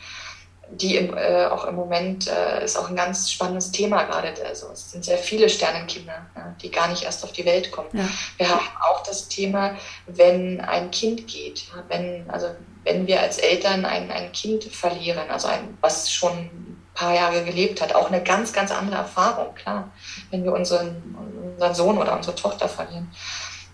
die 0.72 0.98
im, 0.98 1.16
äh, 1.18 1.46
auch 1.46 1.66
im 1.66 1.76
Moment 1.76 2.28
äh, 2.28 2.64
ist 2.64 2.78
auch 2.78 2.90
ein 2.90 2.96
ganz 2.96 3.32
spannendes 3.32 3.72
Thema 3.72 4.04
gerade. 4.04 4.34
Also 4.46 4.68
es 4.72 4.92
sind 4.92 5.06
sehr 5.06 5.18
viele 5.18 5.50
Sternenkinder, 5.50 6.26
ja, 6.36 6.56
die 6.62 6.70
gar 6.70 6.88
nicht 6.88 7.04
erst 7.04 7.24
auf 7.24 7.32
die 7.32 7.46
Welt 7.46 7.72
kommen. 7.72 7.90
Ja. 7.94 8.08
Wir 8.38 8.50
haben 8.50 8.68
auch 8.90 9.04
das 9.04 9.28
Thema, 9.30 9.76
wenn 10.06 10.60
ein 10.62 10.92
Kind 10.92 11.28
geht, 11.28 11.68
ja, 11.70 11.84
wenn, 11.88 12.30
also 12.30 12.48
wenn 12.84 13.08
wir 13.08 13.22
als 13.22 13.38
Eltern 13.38 13.86
ein, 13.86 14.12
ein 14.12 14.32
Kind 14.32 14.64
verlieren, 14.66 15.30
also 15.30 15.48
ein, 15.48 15.78
was 15.82 16.12
schon 16.12 16.32
ein 16.32 16.90
paar 16.94 17.14
Jahre 17.14 17.44
gelebt 17.44 17.82
hat, 17.82 17.94
auch 17.96 18.08
eine 18.08 18.24
ganz, 18.24 18.54
ganz 18.54 18.72
andere 18.72 18.98
Erfahrung, 18.98 19.54
klar. 19.56 19.92
Wenn 20.32 20.44
wir 20.44 20.54
unseren, 20.54 21.16
unseren 21.54 21.76
Sohn 21.76 21.98
oder 21.98 22.16
unsere 22.16 22.36
Tochter 22.36 22.68
verlieren, 22.68 23.12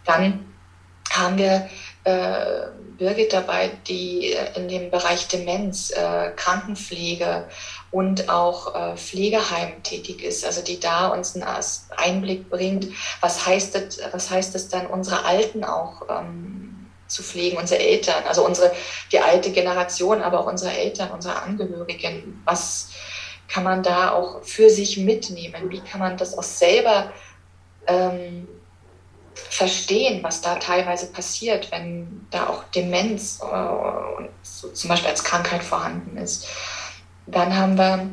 dann 0.06 0.54
haben 1.12 1.38
wir 1.38 1.70
äh, 2.04 2.68
Birgit 2.98 3.34
dabei, 3.34 3.72
die 3.88 4.36
in 4.56 4.68
dem 4.68 4.92
Bereich 4.92 5.28
Demenz, 5.28 5.92
äh, 5.92 6.32
Krankenpflege 6.36 7.48
und 7.92 8.30
auch 8.30 8.76
äh, 8.76 8.98
Pflegeheim 8.98 9.82
tätig 9.84 10.24
ist, 10.24 10.46
also 10.46 10.62
die 10.62 10.80
da 10.80 11.08
uns 11.08 11.36
einen 11.36 11.46
Einblick 11.98 12.50
bringt, 12.50 12.88
was 13.22 13.46
heißt 13.46 13.76
es, 13.76 14.00
was 14.12 14.30
heißt 14.30 14.56
es 14.56 14.70
dann, 14.70 14.88
unsere 14.88 15.26
Alten 15.26 15.64
auch 15.64 16.04
ähm, 16.10 16.88
zu 17.08 17.24
pflegen, 17.24 17.58
unsere 17.58 17.80
Eltern, 17.82 18.24
also 18.28 18.46
unsere, 18.46 18.72
die 19.12 19.20
alte 19.20 19.52
Generation, 19.52 20.22
aber 20.22 20.40
auch 20.40 20.48
unsere 20.48 20.74
Eltern, 20.74 21.12
unsere 21.12 21.42
Angehörigen, 21.42 22.42
was 22.46 22.90
kann 23.48 23.64
man 23.64 23.84
da 23.84 24.12
auch 24.12 24.44
für 24.44 24.70
sich 24.70 24.98
mitnehmen, 24.98 25.70
wie 25.70 25.82
kann 25.82 26.00
man 26.00 26.18
das 26.18 26.38
auch 26.38 26.44
selber 26.44 27.12
ähm, 27.88 28.48
verstehen, 29.36 30.24
was 30.24 30.42
da 30.42 30.56
teilweise 30.56 31.08
passiert, 31.08 31.72
wenn 31.72 32.28
da 32.32 32.48
auch 32.48 32.64
Demenz 32.76 33.40
äh, 33.42 34.26
so 34.42 34.70
zum 34.70 34.90
Beispiel 34.90 35.10
als 35.10 35.24
Krankheit 35.24 35.64
vorhanden 35.64 36.18
ist. 36.18 36.48
Dann 37.26 37.56
haben 37.56 37.78
wir 37.78 38.10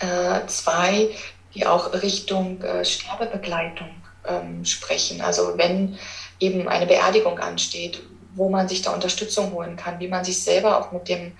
äh, 0.00 0.46
zwei, 0.46 1.10
die 1.54 1.66
auch 1.66 1.92
Richtung 1.92 2.62
äh, 2.62 2.84
Sterbebegleitung 2.84 3.90
ähm, 4.26 4.64
sprechen. 4.64 5.20
Also 5.20 5.56
wenn 5.56 5.98
eben 6.40 6.68
eine 6.68 6.86
Beerdigung 6.86 7.38
ansteht, 7.38 8.02
wo 8.34 8.48
man 8.48 8.68
sich 8.68 8.82
da 8.82 8.92
Unterstützung 8.92 9.52
holen 9.52 9.76
kann, 9.76 9.98
wie 9.98 10.08
man 10.08 10.24
sich 10.24 10.42
selber 10.42 10.78
auch 10.78 10.92
mit 10.92 11.08
dem, 11.08 11.32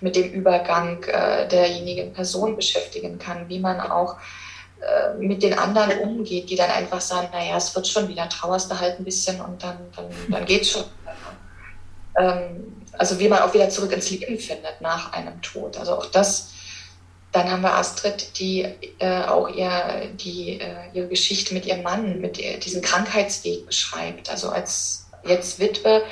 mit 0.00 0.16
dem 0.16 0.30
Übergang 0.30 1.02
äh, 1.04 1.48
derjenigen 1.48 2.12
Person 2.12 2.56
beschäftigen 2.56 3.18
kann, 3.18 3.48
wie 3.48 3.58
man 3.58 3.80
auch 3.80 4.16
äh, 4.82 5.14
mit 5.14 5.42
den 5.42 5.56
anderen 5.56 5.98
umgeht, 6.00 6.50
die 6.50 6.56
dann 6.56 6.70
einfach 6.70 7.00
sagen, 7.00 7.28
naja, 7.32 7.56
es 7.56 7.74
wird 7.74 7.86
schon 7.86 8.08
wieder, 8.08 8.28
trauerst 8.28 8.70
du 8.70 8.80
halt 8.80 8.98
ein 8.98 9.04
bisschen 9.04 9.40
und 9.40 9.62
dann, 9.62 9.78
dann, 9.94 10.06
dann 10.28 10.44
geht's 10.44 10.70
schon. 10.70 10.84
Ähm, 12.18 12.82
also 12.98 13.18
wie 13.20 13.28
man 13.28 13.40
auch 13.40 13.54
wieder 13.54 13.68
zurück 13.68 13.92
ins 13.92 14.10
Leben 14.10 14.38
findet 14.38 14.80
nach 14.80 15.12
einem 15.12 15.40
Tod. 15.40 15.76
Also 15.76 15.96
auch 15.96 16.06
das. 16.06 16.50
Dann 17.30 17.50
haben 17.50 17.62
wir 17.62 17.72
Astrid, 17.74 18.38
die 18.38 18.62
äh, 18.98 19.22
auch 19.24 19.48
ihr, 19.48 20.10
die, 20.14 20.60
äh, 20.60 20.90
ihre 20.92 21.08
Geschichte 21.08 21.54
mit 21.54 21.64
ihrem 21.64 21.82
Mann, 21.82 22.20
mit 22.20 22.38
ihr, 22.38 22.58
diesen 22.58 22.82
Krankheitsweg 22.82 23.64
beschreibt. 23.66 24.28
Also 24.30 24.50
als 24.50 25.06
jetzt 25.24 25.60
Witwe, 25.60 26.02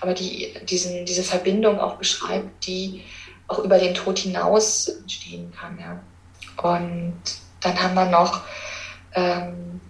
aber 0.00 0.14
die 0.14 0.54
diesen, 0.64 1.04
diese 1.04 1.24
Verbindung 1.24 1.80
auch 1.80 1.96
beschreibt, 1.96 2.66
die 2.66 3.02
auch 3.48 3.58
über 3.58 3.78
den 3.78 3.94
Tod 3.94 4.20
hinaus 4.20 4.88
entstehen 4.88 5.52
kann. 5.52 5.78
Ja. 5.78 6.00
Und 6.62 7.20
dann 7.60 7.82
haben 7.82 7.94
wir 7.94 8.06
noch 8.06 8.42
ähm, 9.14 9.80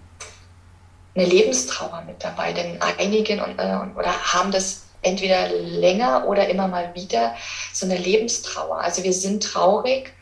eine 1.14 1.26
Lebenstrauer 1.26 2.02
mit 2.06 2.22
dabei, 2.22 2.52
denn 2.52 2.80
einige 2.98 3.34
äh, 3.34 3.96
oder 3.96 4.12
haben 4.32 4.50
das 4.52 4.86
entweder 5.02 5.48
länger 5.48 6.26
oder 6.28 6.48
immer 6.48 6.68
mal 6.68 6.94
wieder 6.94 7.34
so 7.72 7.86
eine 7.86 7.96
Lebenstrauer. 7.96 8.80
Also 8.80 9.02
wir 9.02 9.12
sind 9.12 9.42
traurig 9.42 10.12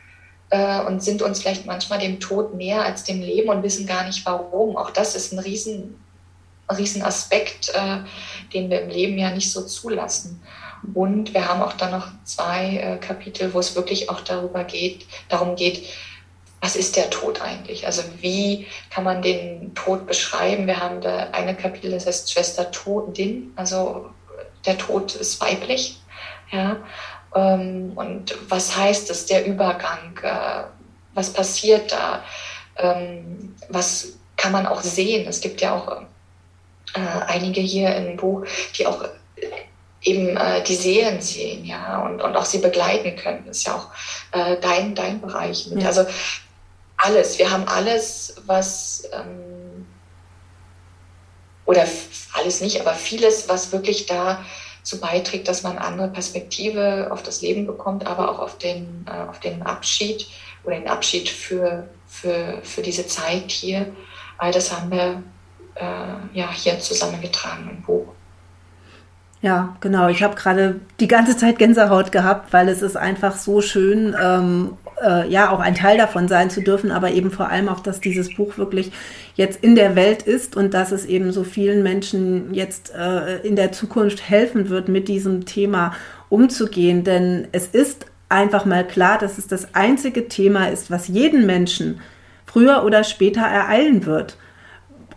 äh, 0.50 0.80
und 0.82 1.02
sind 1.02 1.22
uns 1.22 1.40
vielleicht 1.40 1.66
manchmal 1.66 1.98
dem 1.98 2.20
Tod 2.20 2.54
näher 2.54 2.82
als 2.82 3.04
dem 3.04 3.20
Leben 3.20 3.48
und 3.48 3.62
wissen 3.62 3.86
gar 3.86 4.06
nicht 4.06 4.24
warum. 4.24 4.76
Auch 4.76 4.90
das 4.90 5.14
ist 5.14 5.32
ein 5.32 5.38
riesen, 5.38 6.02
riesen 6.76 7.02
Aspekt, 7.02 7.70
äh, 7.70 7.98
den 8.54 8.70
wir 8.70 8.82
im 8.82 8.90
Leben 8.90 9.18
ja 9.18 9.30
nicht 9.30 9.50
so 9.50 9.62
zulassen. 9.62 10.42
Und 10.94 11.34
wir 11.34 11.48
haben 11.48 11.60
auch 11.60 11.72
dann 11.72 11.90
noch 11.90 12.06
zwei 12.24 12.76
äh, 12.76 12.96
Kapitel, 12.98 13.52
wo 13.52 13.58
es 13.58 13.74
wirklich 13.74 14.08
auch 14.10 14.20
darüber 14.20 14.62
geht, 14.62 15.06
darum 15.28 15.56
geht, 15.56 15.84
was 16.60 16.76
ist 16.76 16.96
der 16.96 17.10
Tod 17.10 17.40
eigentlich? 17.40 17.86
Also 17.86 18.02
wie 18.20 18.66
kann 18.90 19.04
man 19.04 19.22
den 19.22 19.74
Tod 19.74 20.06
beschreiben? 20.06 20.66
Wir 20.66 20.80
haben 20.80 21.00
da 21.00 21.28
eine 21.32 21.54
Kapitel, 21.54 21.90
das 21.90 22.06
heißt 22.06 22.32
Schwester 22.32 22.70
Todin, 22.70 23.52
also 23.56 24.10
der 24.66 24.76
Tod 24.76 25.14
ist 25.14 25.40
weiblich. 25.40 26.00
Ja? 26.50 26.76
Ähm, 27.34 27.92
und 27.94 28.36
was 28.48 28.76
heißt 28.76 29.10
es, 29.10 29.26
der 29.26 29.46
Übergang? 29.46 30.18
Äh, 30.22 30.64
was 31.14 31.32
passiert 31.32 31.92
da? 31.92 32.22
Ähm, 32.76 33.54
was 33.68 34.18
kann 34.36 34.52
man 34.52 34.66
auch 34.66 34.82
sehen? 34.82 35.28
Es 35.28 35.40
gibt 35.40 35.60
ja 35.60 35.74
auch 35.74 36.02
äh, 36.94 37.24
einige 37.26 37.60
hier 37.60 37.94
im 37.96 38.16
Buch, 38.16 38.44
die 38.76 38.86
auch 38.86 39.04
eben 40.02 40.36
äh, 40.36 40.62
die 40.62 40.76
Seelen 40.76 41.20
sehen, 41.20 41.64
ja, 41.64 42.02
und, 42.02 42.22
und 42.22 42.36
auch 42.36 42.44
sie 42.44 42.58
begleiten 42.58 43.16
können. 43.16 43.44
Das 43.46 43.58
ist 43.58 43.66
ja 43.66 43.74
auch 43.74 43.88
äh, 44.32 44.56
dein, 44.60 44.94
dein 44.94 45.20
Bereich. 45.20 45.66
Ja. 45.66 45.88
Also 45.88 46.06
alles. 46.98 47.38
Wir 47.38 47.50
haben 47.50 47.66
alles, 47.66 48.36
was, 48.46 49.08
ähm, 49.12 49.86
oder 51.64 51.84
alles 52.34 52.60
nicht, 52.60 52.80
aber 52.80 52.92
vieles, 52.92 53.48
was 53.48 53.72
wirklich 53.72 54.06
dazu 54.06 55.00
beiträgt, 55.00 55.48
dass 55.48 55.62
man 55.62 55.78
andere 55.78 56.08
Perspektive 56.08 57.08
auf 57.10 57.22
das 57.22 57.40
Leben 57.40 57.66
bekommt, 57.66 58.06
aber 58.06 58.30
auch 58.30 58.38
auf 58.38 58.58
den, 58.58 59.06
äh, 59.06 59.28
auf 59.28 59.40
den 59.40 59.62
Abschied 59.62 60.26
oder 60.64 60.76
den 60.76 60.88
Abschied 60.88 61.28
für, 61.28 61.88
für, 62.06 62.58
für 62.62 62.82
diese 62.82 63.06
Zeit 63.06 63.50
hier. 63.50 63.86
All 64.38 64.52
das 64.52 64.72
haben 64.72 64.90
wir 64.90 65.22
äh, 65.76 66.38
ja, 66.38 66.50
hier 66.52 66.78
zusammengetragen 66.80 67.70
im 67.70 67.82
Buch. 67.82 68.06
Ja, 69.40 69.76
genau. 69.80 70.08
Ich 70.08 70.22
habe 70.22 70.34
gerade 70.34 70.80
die 70.98 71.06
ganze 71.06 71.36
Zeit 71.36 71.58
Gänsehaut 71.58 72.10
gehabt, 72.10 72.52
weil 72.52 72.68
es 72.68 72.82
ist 72.82 72.96
einfach 72.96 73.36
so 73.36 73.60
schön, 73.60 74.16
ähm, 74.20 74.76
äh, 75.02 75.28
ja, 75.28 75.50
auch 75.50 75.60
ein 75.60 75.74
Teil 75.74 75.98
davon 75.98 76.28
sein 76.28 76.50
zu 76.50 76.60
dürfen, 76.60 76.90
aber 76.90 77.10
eben 77.10 77.30
vor 77.30 77.48
allem 77.48 77.68
auch, 77.68 77.80
dass 77.80 78.00
dieses 78.00 78.34
Buch 78.34 78.58
wirklich 78.58 78.92
jetzt 79.34 79.62
in 79.62 79.74
der 79.74 79.96
Welt 79.96 80.22
ist 80.22 80.56
und 80.56 80.74
dass 80.74 80.92
es 80.92 81.04
eben 81.06 81.32
so 81.32 81.44
vielen 81.44 81.82
Menschen 81.82 82.54
jetzt 82.54 82.92
äh, 82.94 83.38
in 83.38 83.56
der 83.56 83.72
Zukunft 83.72 84.28
helfen 84.28 84.68
wird, 84.68 84.88
mit 84.88 85.08
diesem 85.08 85.46
Thema 85.46 85.94
umzugehen. 86.28 87.04
Denn 87.04 87.48
es 87.52 87.66
ist 87.66 88.06
einfach 88.28 88.64
mal 88.64 88.86
klar, 88.86 89.18
dass 89.18 89.38
es 89.38 89.46
das 89.46 89.74
einzige 89.74 90.28
Thema 90.28 90.66
ist, 90.66 90.90
was 90.90 91.08
jeden 91.08 91.46
Menschen 91.46 92.00
früher 92.46 92.84
oder 92.84 93.04
später 93.04 93.42
ereilen 93.42 94.06
wird 94.06 94.36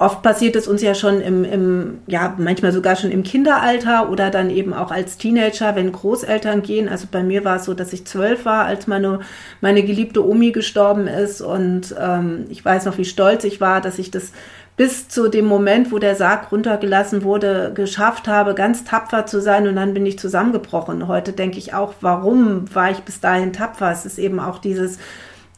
oft 0.02 0.24
passiert 0.24 0.56
es 0.56 0.68
uns 0.68 0.82
ja 0.82 0.96
schon 0.96 1.22
im, 1.22 1.44
im, 1.44 2.00
ja, 2.08 2.34
manchmal 2.38 2.72
sogar 2.72 2.96
schon 2.96 3.12
im 3.12 3.22
Kinderalter 3.22 4.10
oder 4.10 4.32
dann 4.32 4.50
eben 4.50 4.74
auch 4.74 4.90
als 4.90 5.18
Teenager, 5.18 5.76
wenn 5.76 5.92
Großeltern 5.92 6.64
gehen. 6.64 6.90
Also 6.90 7.08
bei 7.10 7.22
mir 7.22 7.46
war 7.46 7.58
es 7.58 7.66
so, 7.66 7.76
dass 7.76 7.94
ich 7.94 8.06
zwölf 8.06 8.44
war, 8.44 8.66
als 8.66 8.88
meine, 8.88 9.20
meine 9.62 9.84
geliebte 9.84 10.28
Omi 10.28 10.52
gestorben 10.52 11.08
ist. 11.08 11.40
Und 11.40 11.96
ähm, 12.00 12.46
ich 12.50 12.66
weiß 12.66 12.86
noch, 12.86 12.98
wie 12.98 13.06
stolz 13.06 13.44
ich 13.44 13.62
war, 13.62 13.80
dass 13.80 14.00
ich 14.00 14.10
das 14.10 14.32
bis 14.76 15.08
zu 15.08 15.28
dem 15.28 15.46
Moment, 15.46 15.92
wo 15.92 16.00
der 16.00 16.16
Sarg 16.16 16.52
runtergelassen 16.52 17.24
wurde, 17.24 17.72
geschafft 17.76 18.28
habe, 18.28 18.56
ganz 18.56 18.84
tapfer 18.84 19.28
zu 19.28 19.40
sein 19.40 19.68
und 19.68 19.76
dann 19.76 19.94
bin 19.94 20.06
ich 20.08 20.18
zusammengebrochen. 20.18 21.08
Heute 21.08 21.34
denke 21.34 21.60
ich 21.60 21.76
auch, 21.76 21.94
warum 22.02 22.74
war 22.74 22.90
ich 22.90 23.02
bis 23.02 23.20
dahin 23.20 23.54
tapfer? 23.54 23.92
Es 23.92 24.08
ist 24.08 24.18
eben 24.18 24.40
auch 24.40 24.58
dieses, 24.58 24.98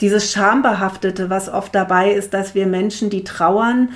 dieses 0.02 0.34
Schambehaftete, 0.34 1.30
was 1.30 1.48
oft 1.48 1.74
dabei 1.74 2.12
ist, 2.12 2.34
dass 2.34 2.56
wir 2.56 2.68
Menschen, 2.68 3.10
die 3.10 3.24
trauern, 3.24 3.90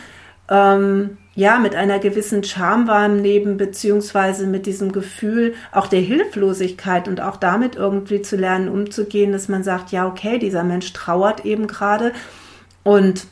ähm, 0.49 1.17
ja, 1.35 1.59
mit 1.59 1.75
einer 1.75 1.99
gewissen 1.99 2.43
Scham 2.43 2.87
wahrnehmen, 2.87 3.57
beziehungsweise 3.57 4.47
mit 4.47 4.65
diesem 4.65 4.91
Gefühl 4.91 5.53
auch 5.71 5.87
der 5.87 5.99
Hilflosigkeit 5.99 7.07
und 7.07 7.21
auch 7.21 7.37
damit 7.37 7.75
irgendwie 7.75 8.23
zu 8.23 8.37
lernen, 8.37 8.69
umzugehen, 8.69 9.31
dass 9.31 9.47
man 9.47 9.63
sagt, 9.63 9.91
ja, 9.91 10.07
okay, 10.07 10.39
dieser 10.39 10.63
Mensch 10.63 10.93
trauert 10.93 11.45
eben 11.45 11.67
gerade. 11.67 12.11
Und 12.83 13.27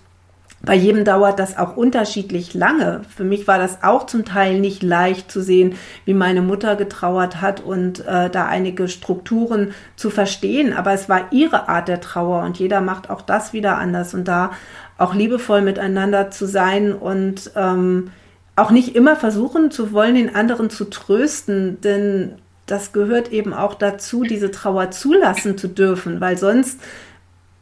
bei 0.62 0.74
jedem 0.74 1.06
dauert 1.06 1.38
das 1.38 1.58
auch 1.58 1.78
unterschiedlich 1.78 2.54
lange. 2.54 3.02
Für 3.16 3.24
mich 3.24 3.48
war 3.48 3.60
das 3.60 3.84
auch 3.84 4.08
zum 4.08 4.26
Teil 4.26 4.60
nicht 4.60 4.82
leicht 4.82 5.32
zu 5.32 5.42
sehen, 5.42 5.76
wie 6.06 6.16
meine 6.16 6.42
Mutter 6.42 6.76
getrauert 6.76 7.40
hat 7.42 7.62
und 7.62 8.00
äh, 8.08 8.30
da 8.30 8.48
einige 8.48 8.88
Strukturen 8.88 9.74
zu 9.96 10.10
verstehen. 10.10 10.74
Aber 10.74 10.92
es 10.94 11.08
war 11.08 11.32
ihre 11.32 11.70
Art 11.70 11.88
der 11.88 12.02
Trauer 12.02 12.44
und 12.44 12.58
jeder 12.58 12.82
macht 12.82 13.10
auch 13.10 13.22
das 13.22 13.54
wieder 13.54 13.78
anders. 13.78 14.14
Und 14.16 14.28
da 14.28 14.52
auch 14.98 15.14
liebevoll 15.14 15.62
miteinander 15.62 16.32
zu 16.32 16.48
sein 16.48 16.94
und 16.94 17.52
ähm, 17.56 18.12
auch 18.56 18.72
nicht 18.72 18.96
immer 18.96 19.16
versuchen 19.16 19.70
zu 19.70 19.92
wollen, 19.92 20.16
den 20.16 20.36
anderen 20.36 20.70
zu 20.70 20.86
trösten, 20.86 21.82
denn 21.82 22.36
das 22.66 22.94
gehört 22.94 23.32
eben 23.32 23.54
auch 23.54 23.76
dazu, 23.76 24.24
diese 24.24 24.50
Trauer 24.50 24.92
zulassen 24.92 25.58
zu 25.58 25.68
dürfen, 25.68 26.22
weil 26.22 26.38
sonst 26.38 26.80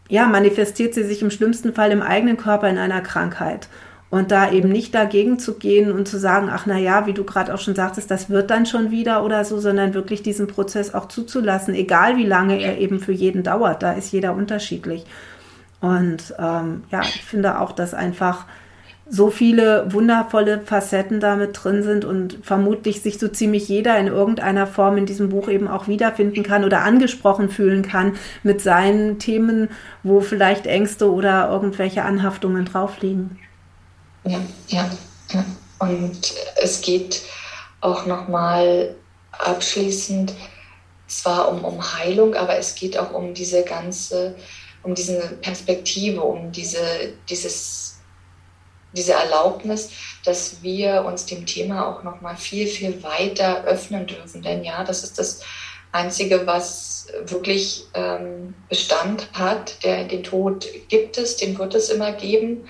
ja 0.09 0.27
manifestiert 0.27 0.93
sie 0.93 1.03
sich 1.03 1.21
im 1.21 1.31
schlimmsten 1.31 1.73
Fall 1.73 1.91
im 1.91 2.01
eigenen 2.01 2.37
Körper 2.37 2.69
in 2.69 2.77
einer 2.77 3.01
Krankheit. 3.01 3.67
und 4.13 4.29
da 4.29 4.51
eben 4.51 4.69
nicht 4.69 4.93
dagegen 4.93 5.39
zu 5.39 5.55
gehen 5.55 5.91
und 5.91 6.07
zu 6.07 6.19
sagen, 6.19 6.49
ach 6.51 6.67
na 6.67 6.77
ja, 6.77 7.07
wie 7.07 7.13
du 7.13 7.23
gerade 7.23 7.51
auch 7.51 7.57
schon 7.57 7.73
sagtest, 7.73 8.11
das 8.11 8.29
wird 8.29 8.51
dann 8.51 8.67
schon 8.67 8.91
wieder 8.91 9.25
oder 9.25 9.43
so, 9.43 9.59
sondern 9.59 9.95
wirklich 9.95 10.21
diesen 10.21 10.45
Prozess 10.45 10.93
auch 10.93 11.07
zuzulassen, 11.07 11.73
egal 11.73 12.15
wie 12.15 12.25
lange 12.27 12.61
er 12.61 12.77
eben 12.77 12.99
für 12.99 13.11
jeden 13.11 13.41
dauert. 13.41 13.81
Da 13.81 13.93
ist 13.93 14.11
jeder 14.11 14.35
unterschiedlich. 14.35 15.03
Und 15.81 16.35
ähm, 16.37 16.83
ja, 16.91 17.01
ich 17.01 17.25
finde 17.25 17.59
auch, 17.59 17.71
dass 17.71 17.95
einfach 17.95 18.45
so 19.05 19.29
viele 19.29 19.91
wundervolle 19.91 20.61
Facetten 20.61 21.19
damit 21.19 21.59
drin 21.61 21.83
sind 21.83 22.05
und 22.05 22.39
vermutlich 22.41 23.01
sich 23.01 23.19
so 23.19 23.27
ziemlich 23.27 23.67
jeder 23.67 23.97
in 23.97 24.07
irgendeiner 24.07 24.65
Form 24.65 24.97
in 24.97 25.05
diesem 25.05 25.29
Buch 25.29 25.49
eben 25.49 25.67
auch 25.67 25.87
wiederfinden 25.87 26.43
kann 26.43 26.63
oder 26.63 26.81
angesprochen 26.81 27.49
fühlen 27.49 27.81
kann 27.81 28.15
mit 28.43 28.61
seinen 28.61 29.19
Themen, 29.19 29.69
wo 30.03 30.21
vielleicht 30.21 30.67
Ängste 30.67 31.11
oder 31.11 31.49
irgendwelche 31.49 32.03
Anhaftungen 32.03 32.65
drauf 32.65 33.01
liegen. 33.01 33.39
Ja, 34.23 34.39
ja, 34.67 34.89
ja. 35.31 35.45
Und 35.79 36.33
es 36.61 36.79
geht 36.79 37.23
auch 37.81 38.05
nochmal 38.05 38.95
abschließend 39.31 40.33
zwar 41.07 41.49
um, 41.49 41.65
um 41.65 41.97
Heilung, 41.97 42.35
aber 42.35 42.57
es 42.57 42.75
geht 42.75 42.97
auch 42.97 43.11
um 43.11 43.33
diese 43.33 43.63
ganze, 43.63 44.35
um 44.81 44.95
diese 44.95 45.19
Perspektive, 45.41 46.21
um 46.21 46.51
diese, 46.51 46.79
dieses, 47.29 47.92
diese 48.93 49.13
Erlaubnis, 49.13 49.89
dass 50.25 50.61
wir 50.61 51.03
uns 51.05 51.25
dem 51.25 51.45
Thema 51.45 51.87
auch 51.87 52.03
nochmal 52.03 52.37
viel, 52.37 52.67
viel 52.67 53.03
weiter 53.03 53.63
öffnen 53.65 54.07
dürfen. 54.07 54.41
Denn 54.41 54.63
ja, 54.63 54.83
das 54.83 55.03
ist 55.03 55.19
das 55.19 55.41
Einzige, 55.91 56.47
was 56.47 57.07
wirklich 57.25 57.85
ähm, 57.93 58.55
Bestand 58.67 59.29
hat. 59.33 59.83
Der, 59.83 60.05
den 60.05 60.23
Tod 60.23 60.65
gibt 60.87 61.17
es, 61.17 61.37
den 61.37 61.57
wird 61.59 61.75
es 61.75 61.89
immer 61.89 62.11
geben. 62.13 62.67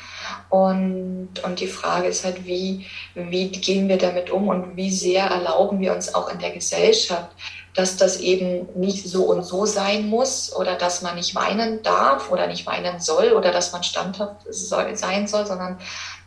Und, 0.49 1.29
und 1.43 1.59
die 1.59 1.67
Frage 1.67 2.07
ist 2.07 2.25
halt, 2.25 2.45
wie, 2.45 2.85
wie 3.15 3.49
gehen 3.49 3.87
wir 3.87 3.97
damit 3.97 4.29
um 4.29 4.49
und 4.49 4.75
wie 4.75 4.91
sehr 4.91 5.25
erlauben 5.25 5.79
wir 5.79 5.93
uns 5.93 6.13
auch 6.13 6.31
in 6.31 6.39
der 6.39 6.51
Gesellschaft, 6.51 7.29
dass 7.73 7.97
das 7.97 8.19
eben 8.19 8.67
nicht 8.75 9.07
so 9.07 9.23
und 9.23 9.43
so 9.43 9.65
sein 9.65 10.07
muss 10.07 10.53
oder 10.55 10.75
dass 10.75 11.01
man 11.01 11.15
nicht 11.15 11.33
weinen 11.33 11.81
darf 11.81 12.31
oder 12.31 12.47
nicht 12.47 12.65
weinen 12.67 12.99
soll 12.99 13.31
oder 13.31 13.51
dass 13.51 13.71
man 13.71 13.83
standhaft 13.83 14.45
sein 14.49 15.27
soll, 15.27 15.45
sondern 15.45 15.79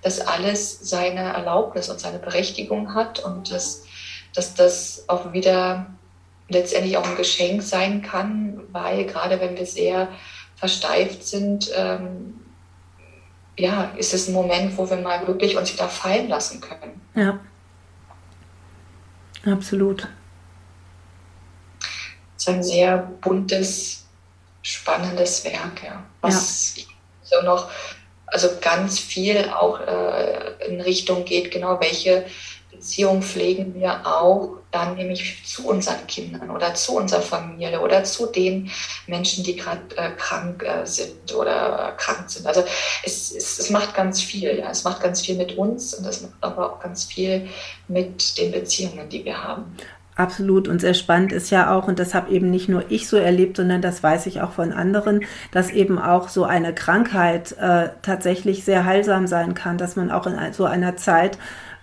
dass 0.07 0.21
alles 0.21 0.89
seine 0.89 1.33
Erlaubnis 1.35 1.89
und 1.89 1.99
seine 1.99 2.21
Berechtigung 2.21 2.95
hat 2.95 3.19
und 3.19 3.51
dass, 3.51 3.83
dass 4.37 4.55
das 4.55 5.09
auch 5.09 5.33
wieder 5.33 5.87
letztendlich 6.49 6.97
auch 6.97 7.05
ein 7.05 7.17
Geschenk 7.17 7.61
sein 7.61 8.03
kann, 8.03 8.61
weil 8.71 9.07
gerade 9.07 9.41
wenn 9.41 9.57
wir 9.57 9.67
sehr 9.67 10.07
versteift 10.55 11.27
sind, 11.27 11.73
ähm, 11.75 12.41
ja, 13.59 13.91
ist 13.97 14.15
es 14.15 14.29
ein 14.29 14.35
Moment, 14.35 14.79
wo 14.79 14.89
wir 14.89 14.97
mal 14.99 15.27
wirklich 15.27 15.57
uns 15.57 15.73
wieder 15.73 15.89
fallen 15.89 16.29
lassen 16.29 16.61
können. 16.61 17.01
Ja, 17.17 17.41
absolut. 19.45 20.07
Es 22.37 22.47
ist 22.47 22.49
ein 22.49 22.63
sehr 22.63 22.99
buntes, 23.23 24.07
spannendes 24.63 25.45
Werk, 25.45 25.83
ja. 25.85 26.05
Was 26.21 26.77
ja. 26.77 26.85
so 27.25 27.45
noch, 27.45 27.69
also 28.27 28.49
ganz 28.61 28.99
viel 28.99 29.49
auch 29.51 29.81
äh, 29.81 30.67
in 30.69 30.81
Richtung 30.81 31.25
geht, 31.25 31.51
genau 31.51 31.81
welche 31.81 32.25
Beziehung 32.77 33.23
pflegen 33.23 33.75
wir 33.75 34.07
auch 34.07 34.59
dann 34.71 34.97
nämlich 34.97 35.43
zu 35.45 35.67
unseren 35.69 36.07
Kindern 36.07 36.51
oder 36.51 36.75
zu 36.75 36.97
unserer 36.97 37.23
Familie 37.23 37.81
oder 37.81 38.05
zu 38.05 38.27
den 38.27 38.71
Menschen, 39.07 39.43
die 39.45 39.57
gerade 39.57 39.81
äh, 39.97 40.11
krank 40.11 40.63
äh, 40.63 40.85
sind 40.85 41.35
oder 41.35 41.95
krank 41.97 42.29
sind. 42.29 42.47
Also 42.47 42.65
es, 43.03 43.33
es, 43.33 43.59
es, 43.59 43.71
macht 43.71 43.95
ganz 43.95 44.21
viel, 44.21 44.59
ja. 44.59 44.71
Es 44.71 44.85
macht 44.85 45.03
ganz 45.03 45.23
viel 45.23 45.37
mit 45.37 45.57
uns 45.57 45.95
und 45.95 46.05
es 46.05 46.21
macht 46.21 46.35
aber 46.43 46.75
auch 46.75 46.81
ganz 46.81 47.05
viel 47.05 47.49
mit 47.89 48.37
den 48.37 48.53
Beziehungen, 48.53 49.09
die 49.09 49.25
wir 49.25 49.43
haben. 49.43 49.77
Absolut 50.17 50.67
und 50.67 50.81
sehr 50.81 50.95
spannend 50.95 51.31
ist 51.31 51.51
ja 51.51 51.71
auch, 51.71 51.89
und 51.89 51.99
das 51.99 52.15
habe 52.15 52.33
eben 52.33 52.51
nicht 52.51 52.71
nur 52.71 52.85
ich 52.89 53.07
so 53.07 53.19
erlebt, 53.19 53.59
sondern 53.59 53.83
das 53.83 54.03
weiß 54.03 54.25
ich 54.27 54.41
auch 54.41 54.53
von 54.53 54.73
anderen, 54.73 55.21
dass 55.53 55.71
eben 55.71 55.99
auch 55.99 56.31
so 56.31 56.45
eine 56.45 56.73
Krankheit 56.73 57.55
äh, 57.61 57.91
tatsächlich 58.01 58.65
sehr 58.65 58.87
heilsam 58.87 59.27
sein 59.27 59.53
kann, 59.53 59.77
dass 59.77 59.95
man 59.95 60.11
auch 60.11 60.27
in 60.27 60.35
so 60.53 60.65
einer 60.65 60.97
Zeit 60.97 61.37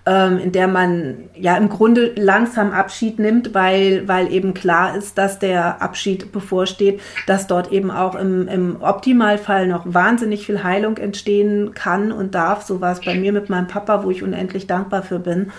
ähm, 0.05 0.37
in 0.37 0.51
der 0.51 0.67
man 0.67 1.29
ja 1.35 1.55
im 1.57 1.69
Grunde 1.69 2.11
langsam 2.15 2.71
Abschied 2.71 3.19
nimmt, 3.19 3.53
weil, 3.53 4.07
weil 4.07 4.33
eben 4.33 4.53
klar 4.53 4.97
ist, 4.97 5.17
dass 5.17 5.39
der 5.39 5.81
Abschied 5.81 6.31
bevorsteht, 6.31 7.01
dass 7.27 7.47
dort 7.47 7.71
eben 7.71 7.89
auch 7.89 8.15
im, 8.15 8.47
im 8.47 8.81
Optimalfall 8.81 9.67
noch 9.67 9.83
wahnsinnig 9.85 10.45
viel 10.45 10.63
Heilung 10.63 10.97
entstehen 10.97 11.73
kann 11.73 12.11
und 12.11 12.35
darf. 12.35 12.63
So 12.63 12.81
war 12.81 12.91
es 12.93 13.01
bei 13.01 13.15
mir 13.15 13.31
mit 13.31 13.49
meinem 13.49 13.67
Papa, 13.67 14.03
wo 14.03 14.11
ich 14.11 14.23
unendlich 14.23 14.67
dankbar 14.67 15.03
für 15.03 15.19
bin 15.19 15.51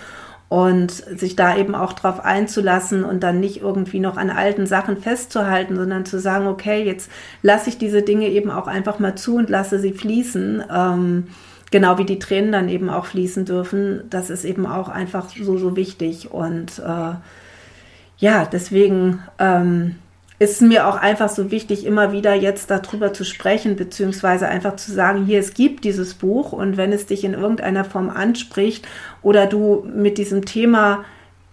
und 0.47 0.91
sich 0.91 1.35
da 1.35 1.57
eben 1.57 1.75
auch 1.75 1.93
drauf 1.93 2.23
einzulassen 2.23 3.03
und 3.03 3.23
dann 3.23 3.39
nicht 3.39 3.61
irgendwie 3.61 3.99
noch 3.99 4.17
an 4.17 4.29
alten 4.29 4.67
Sachen 4.67 4.97
festzuhalten, 4.97 5.75
sondern 5.75 6.05
zu 6.05 6.19
sagen, 6.19 6.47
okay, 6.47 6.83
jetzt 6.83 7.09
lasse 7.41 7.69
ich 7.69 7.77
diese 7.77 8.03
Dinge 8.03 8.29
eben 8.29 8.51
auch 8.51 8.67
einfach 8.67 8.99
mal 8.99 9.15
zu 9.15 9.35
und 9.37 9.49
lasse 9.49 9.79
sie 9.79 9.93
fließen. 9.93 10.63
Ähm, 10.71 11.27
genau 11.71 11.97
wie 11.97 12.05
die 12.05 12.19
Tränen 12.19 12.51
dann 12.51 12.69
eben 12.69 12.89
auch 12.89 13.05
fließen 13.05 13.45
dürfen, 13.45 14.03
das 14.09 14.29
ist 14.29 14.45
eben 14.45 14.65
auch 14.65 14.87
einfach 14.87 15.29
so, 15.29 15.57
so 15.57 15.75
wichtig. 15.75 16.31
Und 16.31 16.79
äh, 16.79 17.15
ja, 18.17 18.45
deswegen 18.45 19.19
ähm, 19.39 19.95
ist 20.37 20.61
mir 20.61 20.87
auch 20.87 20.97
einfach 20.97 21.29
so 21.29 21.51
wichtig, 21.51 21.85
immer 21.85 22.11
wieder 22.11 22.33
jetzt 22.33 22.69
darüber 22.69 23.13
zu 23.13 23.23
sprechen, 23.23 23.75
beziehungsweise 23.75 24.47
einfach 24.47 24.75
zu 24.75 24.91
sagen, 24.91 25.25
hier, 25.25 25.39
es 25.39 25.53
gibt 25.53 25.83
dieses 25.83 26.13
Buch 26.13 26.51
und 26.51 26.77
wenn 26.77 26.91
es 26.91 27.05
dich 27.05 27.23
in 27.23 27.33
irgendeiner 27.33 27.85
Form 27.85 28.09
anspricht 28.09 28.87
oder 29.21 29.45
du 29.45 29.87
mit 29.93 30.17
diesem 30.17 30.45
Thema 30.45 31.05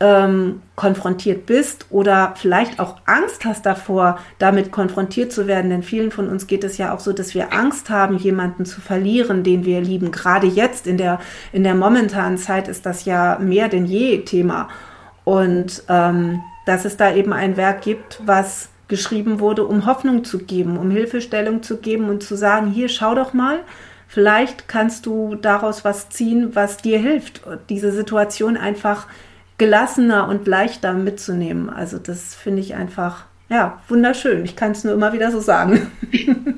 ähm, 0.02 0.62
konfrontiert 0.74 1.46
bist 1.46 1.86
oder 1.90 2.34
vielleicht 2.36 2.80
auch 2.80 2.96
Angst 3.06 3.44
hast 3.44 3.64
davor, 3.64 4.18
damit 4.40 4.72
konfrontiert 4.72 5.30
zu 5.30 5.46
werden. 5.46 5.70
Denn 5.70 5.84
vielen 5.84 6.10
von 6.10 6.28
uns 6.28 6.48
geht 6.48 6.64
es 6.64 6.76
ja 6.76 6.92
auch 6.92 6.98
so, 6.98 7.12
dass 7.12 7.34
wir 7.34 7.52
Angst 7.52 7.88
haben, 7.88 8.16
jemanden 8.16 8.64
zu 8.64 8.80
verlieren, 8.80 9.44
den 9.44 9.64
wir 9.64 9.80
lieben. 9.80 10.10
Gerade 10.10 10.48
jetzt 10.48 10.88
in 10.88 10.98
der, 10.98 11.20
in 11.52 11.62
der 11.62 11.76
momentanen 11.76 12.36
Zeit 12.36 12.66
ist 12.66 12.84
das 12.84 13.04
ja 13.04 13.38
mehr 13.38 13.68
denn 13.68 13.86
je 13.86 14.24
Thema. 14.24 14.66
Und 15.22 15.84
ähm, 15.88 16.40
dass 16.66 16.84
es 16.84 16.96
da 16.96 17.14
eben 17.14 17.32
ein 17.32 17.56
Werk 17.56 17.82
gibt, 17.82 18.20
was 18.26 18.71
geschrieben 18.92 19.40
wurde, 19.40 19.64
um 19.64 19.86
Hoffnung 19.86 20.22
zu 20.22 20.40
geben, 20.40 20.76
um 20.76 20.90
Hilfestellung 20.90 21.62
zu 21.62 21.78
geben 21.78 22.10
und 22.10 22.22
zu 22.22 22.36
sagen, 22.36 22.70
hier 22.70 22.90
schau 22.90 23.14
doch 23.14 23.32
mal, 23.32 23.60
vielleicht 24.06 24.68
kannst 24.68 25.06
du 25.06 25.34
daraus 25.34 25.82
was 25.82 26.10
ziehen, 26.10 26.54
was 26.54 26.76
dir 26.76 26.98
hilft, 26.98 27.40
diese 27.70 27.90
Situation 27.90 28.58
einfach 28.58 29.06
gelassener 29.56 30.28
und 30.28 30.46
leichter 30.46 30.92
mitzunehmen. 30.92 31.70
Also 31.70 31.96
das 31.96 32.34
finde 32.34 32.60
ich 32.60 32.74
einfach, 32.74 33.24
ja, 33.48 33.80
wunderschön. 33.88 34.44
Ich 34.44 34.56
kann 34.56 34.72
es 34.72 34.84
nur 34.84 34.92
immer 34.92 35.14
wieder 35.14 35.32
so 35.32 35.40
sagen. 35.40 35.90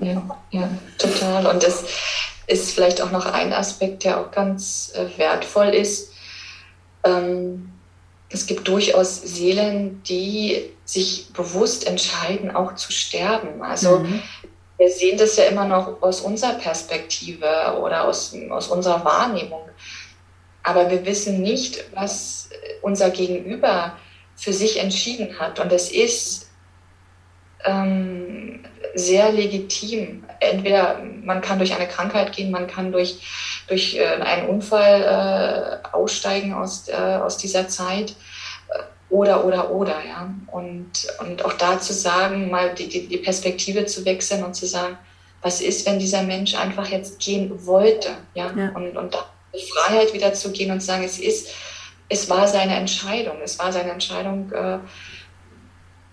Ja, 0.01 0.23
ja, 0.51 0.69
total. 0.99 1.47
Und 1.47 1.63
das 1.63 1.85
ist 2.49 2.73
vielleicht 2.73 3.01
auch 3.01 3.13
noch 3.13 3.27
ein 3.27 3.53
Aspekt, 3.53 4.03
der 4.03 4.19
auch 4.19 4.33
ganz 4.33 4.93
äh, 4.97 5.07
wertvoll 5.17 5.69
ist. 5.69 6.13
Ähm, 7.05 7.71
es 8.35 8.47
gibt 8.47 8.67
durchaus 8.67 9.23
Seelen, 9.23 10.03
die 10.03 10.71
sich 10.85 11.33
bewusst 11.33 11.87
entscheiden, 11.87 12.55
auch 12.55 12.75
zu 12.75 12.93
sterben. 12.93 13.63
Also 13.63 14.01
mhm. 14.01 14.23
wir 14.77 14.91
sehen 14.91 15.17
das 15.17 15.37
ja 15.37 15.45
immer 15.45 15.67
noch 15.67 16.03
aus 16.03 16.21
unserer 16.21 16.55
Perspektive 16.55 17.79
oder 17.81 18.09
aus, 18.09 18.37
aus 18.51 18.69
unserer 18.69 19.05
Wahrnehmung. 19.05 19.63
Aber 20.65 20.91
wir 20.91 21.07
wissen 21.07 21.43
nicht, 21.43 21.85
was 21.95 22.51
unser 22.83 23.11
Gegenüber 23.11 23.97
für 24.35 24.53
sich 24.53 24.81
entschieden 24.81 25.39
hat. 25.39 25.61
Und 25.61 25.73
es 25.73 25.93
ist 25.93 26.51
ähm, 27.65 28.65
sehr 28.95 29.33
legitim. 29.33 30.25
Entweder 30.41 31.01
man 31.23 31.41
kann 31.41 31.59
durch 31.59 31.75
eine 31.75 31.89
Krankheit 31.89 32.33
gehen, 32.33 32.51
man 32.51 32.67
kann 32.67 32.93
durch, 32.93 33.19
durch 33.69 33.97
äh, 33.97 34.07
einen 34.07 34.49
Unfall 34.49 35.81
äh, 35.83 35.89
aussteigen 35.97 36.55
aus, 36.55 36.89
äh, 36.89 36.95
aus 36.95 37.37
dieser 37.37 37.69
Zeit. 37.69 38.15
Oder, 39.11 39.45
oder, 39.45 39.71
oder, 39.71 39.97
ja. 40.07 40.35
Und, 40.51 40.91
und 41.21 41.45
auch 41.45 41.53
da 41.53 41.79
zu 41.79 41.93
sagen, 41.93 42.51
mal 42.51 42.75
die, 42.75 43.07
die 43.07 43.19
Perspektive 43.19 43.87
zu 43.87 44.05
wechseln 44.05 44.43
und 44.43 44.55
zu 44.55 44.67
sagen, 44.67 44.99
was 45.43 45.61
ist, 45.61 45.87
wenn 45.87 45.99
dieser 45.99 46.23
Mensch 46.23 46.55
einfach 46.55 46.89
jetzt 46.89 47.21
gehen 47.21 47.67
wollte, 47.67 48.09
ja. 48.35 48.51
ja. 48.57 48.71
Und, 48.75 48.97
und 48.97 49.15
da 49.15 49.27
Freiheit 49.55 50.13
wieder 50.13 50.35
zu 50.35 50.51
gehen 50.51 50.71
und 50.71 50.81
zu 50.81 50.87
sagen, 50.87 51.05
es 51.05 51.19
ist, 51.19 51.51
es 52.09 52.29
war 52.29 52.49
seine 52.49 52.77
Entscheidung. 52.77 53.37
Es 53.43 53.59
war 53.59 53.73
seine 53.73 53.93
Entscheidung, 53.93 54.51
äh, 54.53 54.79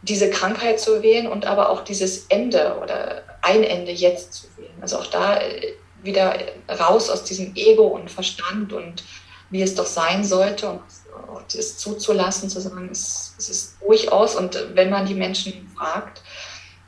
diese 0.04 0.30
Krankheit 0.30 0.80
zu 0.80 1.04
wählen 1.04 1.28
und 1.28 1.46
aber 1.46 1.70
auch 1.70 1.84
dieses 1.84 2.26
Ende 2.28 2.78
oder 2.82 3.24
ein 3.42 3.64
Ende 3.64 3.92
jetzt 3.92 4.34
zu 4.34 4.48
wählen. 4.58 4.74
Also 4.82 4.98
auch 4.98 5.08
da 5.08 5.40
äh, 5.40 5.74
wieder 6.04 6.36
raus 6.68 7.10
aus 7.10 7.24
diesem 7.24 7.56
Ego 7.56 7.88
und 7.88 8.10
Verstand 8.10 8.74
und 8.74 9.04
wie 9.52 9.62
es 9.62 9.76
doch 9.76 9.86
sein 9.86 10.24
sollte 10.24 10.70
und 10.70 10.82
auch 11.30 11.42
das 11.54 11.78
zuzulassen, 11.78 12.50
zu 12.50 12.62
sagen, 12.62 12.90
es, 12.92 13.36
es 13.38 13.50
ist 13.50 13.78
durchaus 13.82 14.36
und 14.36 14.58
wenn 14.74 14.90
man 14.90 15.06
die 15.06 15.14
Menschen 15.14 15.70
fragt, 15.78 16.22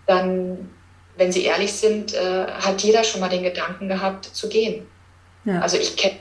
dann, 0.08 0.71
wenn 1.17 1.32
sie 1.32 1.43
ehrlich 1.43 1.73
sind, 1.73 2.13
äh, 2.13 2.47
hat 2.47 2.82
jeder 2.82 3.04
schon 3.04 3.21
mal 3.21 3.30
den 3.30 3.43
Gedanken 3.43 3.89
gehabt, 3.89 4.26
zu 4.26 4.49
gehen. 4.49 4.88
Ja. 5.45 5.60
Also 5.60 5.78
ich 5.78 5.95
kenne 5.97 6.19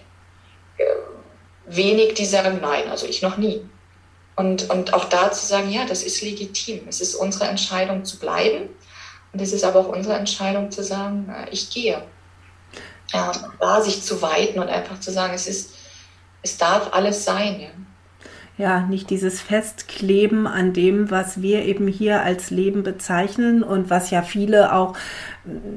wenig, 1.67 2.15
die 2.15 2.27
sagen, 2.27 2.59
nein, 2.61 2.89
also 2.89 3.07
ich 3.07 3.23
noch 3.23 3.37
nie. 3.37 3.63
Und, 4.35 4.71
und 4.71 4.95
auch 4.95 5.05
da 5.07 5.31
zu 5.31 5.47
sagen, 5.47 5.71
ja, 5.71 5.85
das 5.85 6.03
ist 6.03 6.23
legitim. 6.23 6.87
Es 6.89 7.01
ist 7.01 7.15
unsere 7.15 7.47
Entscheidung 7.47 8.05
zu 8.05 8.19
bleiben. 8.19 8.71
Und 9.33 9.41
es 9.41 9.53
ist 9.53 9.65
aber 9.65 9.81
auch 9.81 9.89
unsere 9.89 10.17
Entscheidung 10.17 10.71
zu 10.71 10.83
sagen, 10.83 11.35
ich 11.51 11.71
gehe. 11.71 12.03
Ja, 13.13 13.33
da 13.61 13.83
sich 13.83 14.03
zu 14.03 14.23
weiten 14.23 14.59
und 14.59 14.69
einfach 14.69 14.99
zu 15.01 15.11
sagen, 15.11 15.35
es 15.35 15.47
ist, 15.47 15.75
es 16.43 16.57
darf 16.57 16.93
alles 16.93 17.25
sein. 17.25 17.61
Ja 17.61 17.69
ja, 18.63 18.83
nicht 18.83 19.11
dieses 19.11 19.41
Festkleben 19.41 20.47
an 20.47 20.73
dem, 20.73 21.11
was 21.11 21.43
wir 21.43 21.65
eben 21.65 21.89
hier 21.89 22.23
als 22.23 22.51
Leben 22.51 22.85
bezeichnen 22.85 23.65
und 23.65 23.91
was 23.91 24.13
ja 24.13 24.23
viele 24.23 24.73
auch 24.73 24.97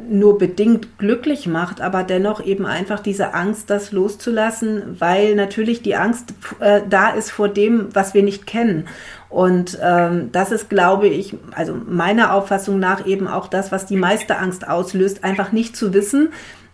nur 0.08 0.38
bedingt 0.38 1.00
glücklich 1.00 1.48
macht, 1.48 1.82
aber 1.82 2.04
dennoch 2.04 2.46
eben 2.46 2.68
einfach 2.68 3.00
diese 3.00 3.34
Angst, 3.34 3.72
das 3.72 3.92
loszulassen, 3.92 4.98
weil 5.00 5.34
natürlich 5.34 5.82
die 5.82 5.96
Angst 5.96 6.36
äh, 6.60 6.82
da 6.88 7.10
ist 7.10 7.32
vor 7.32 7.50
dem, 7.50 7.88
was 7.96 8.14
wir 8.14 8.22
nicht 8.22 8.46
kennen. 8.46 8.88
Und 9.30 9.80
ähm, 9.82 10.30
das 10.32 10.52
ist, 10.52 10.70
glaube 10.70 11.08
ich, 11.08 11.36
also 11.56 11.74
meiner 11.74 12.36
Auffassung 12.36 12.78
nach 12.78 13.08
eben 13.08 13.28
auch 13.28 13.48
das, 13.48 13.72
was 13.72 13.88
die 13.88 13.98
meiste 13.98 14.38
Angst 14.38 14.68
auslöst, 14.68 15.24
einfach 15.24 15.52
nicht 15.52 15.76
zu 15.76 15.92
wissen, 15.92 16.30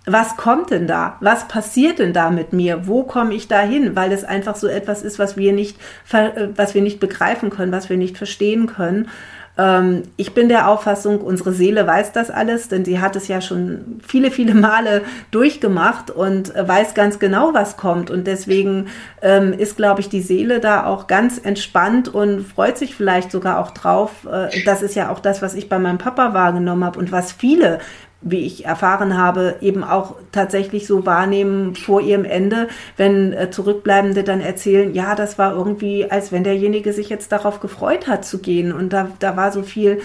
was 0.05 0.35
kommt 0.35 0.71
denn 0.71 0.87
da? 0.87 1.17
Was 1.19 1.47
passiert 1.47 1.99
denn 1.99 2.13
da 2.13 2.31
mit 2.31 2.53
mir? 2.53 2.87
Wo 2.87 3.03
komme 3.03 3.33
ich 3.33 3.47
da 3.47 3.61
hin? 3.61 3.95
Weil 3.95 4.11
es 4.11 4.23
einfach 4.23 4.55
so 4.55 4.67
etwas 4.67 5.03
ist, 5.03 5.19
was 5.19 5.37
wir 5.37 5.53
nicht, 5.53 5.77
äh, 6.11 6.47
was 6.55 6.73
wir 6.73 6.81
nicht 6.81 6.99
begreifen 6.99 7.49
können, 7.51 7.71
was 7.71 7.89
wir 7.89 7.97
nicht 7.97 8.17
verstehen 8.17 8.65
können. 8.65 9.09
Ähm, 9.57 10.03
ich 10.17 10.33
bin 10.33 10.49
der 10.49 10.69
Auffassung, 10.69 11.21
unsere 11.21 11.53
Seele 11.53 11.85
weiß 11.85 12.13
das 12.13 12.31
alles, 12.31 12.67
denn 12.67 12.83
sie 12.83 12.99
hat 12.99 13.15
es 13.15 13.27
ja 13.27 13.41
schon 13.41 14.01
viele, 14.05 14.31
viele 14.31 14.55
Male 14.55 15.03
durchgemacht 15.29 16.09
und 16.09 16.51
weiß 16.55 16.95
ganz 16.95 17.19
genau, 17.19 17.53
was 17.53 17.77
kommt. 17.77 18.09
Und 18.09 18.25
deswegen 18.25 18.87
ähm, 19.21 19.53
ist, 19.53 19.77
glaube 19.77 20.01
ich, 20.01 20.09
die 20.09 20.21
Seele 20.21 20.59
da 20.59 20.85
auch 20.85 21.05
ganz 21.05 21.37
entspannt 21.37 22.07
und 22.07 22.41
freut 22.41 22.77
sich 22.77 22.95
vielleicht 22.95 23.31
sogar 23.31 23.59
auch 23.59 23.71
drauf. 23.71 24.25
Äh, 24.25 24.63
das 24.65 24.81
ist 24.81 24.95
ja 24.95 25.11
auch 25.11 25.19
das, 25.19 25.43
was 25.43 25.53
ich 25.53 25.69
bei 25.69 25.77
meinem 25.77 25.99
Papa 25.99 26.33
wahrgenommen 26.33 26.83
habe 26.83 26.97
und 26.97 27.11
was 27.11 27.31
viele 27.31 27.79
wie 28.21 28.45
ich 28.45 28.65
erfahren 28.65 29.17
habe, 29.17 29.55
eben 29.61 29.83
auch 29.83 30.15
tatsächlich 30.31 30.85
so 30.85 31.05
wahrnehmen 31.05 31.75
vor 31.75 32.01
ihrem 32.01 32.25
Ende, 32.25 32.67
wenn 32.97 33.33
äh, 33.33 33.49
Zurückbleibende 33.49 34.23
dann 34.23 34.41
erzählen, 34.41 34.93
ja, 34.93 35.15
das 35.15 35.39
war 35.39 35.53
irgendwie, 35.53 36.09
als 36.09 36.31
wenn 36.31 36.43
derjenige 36.43 36.93
sich 36.93 37.09
jetzt 37.09 37.31
darauf 37.31 37.59
gefreut 37.59 38.07
hat 38.07 38.23
zu 38.23 38.39
gehen. 38.39 38.71
Und 38.71 38.93
da, 38.93 39.09
da 39.19 39.35
war 39.35 39.51
so 39.51 39.63
viel, 39.63 40.01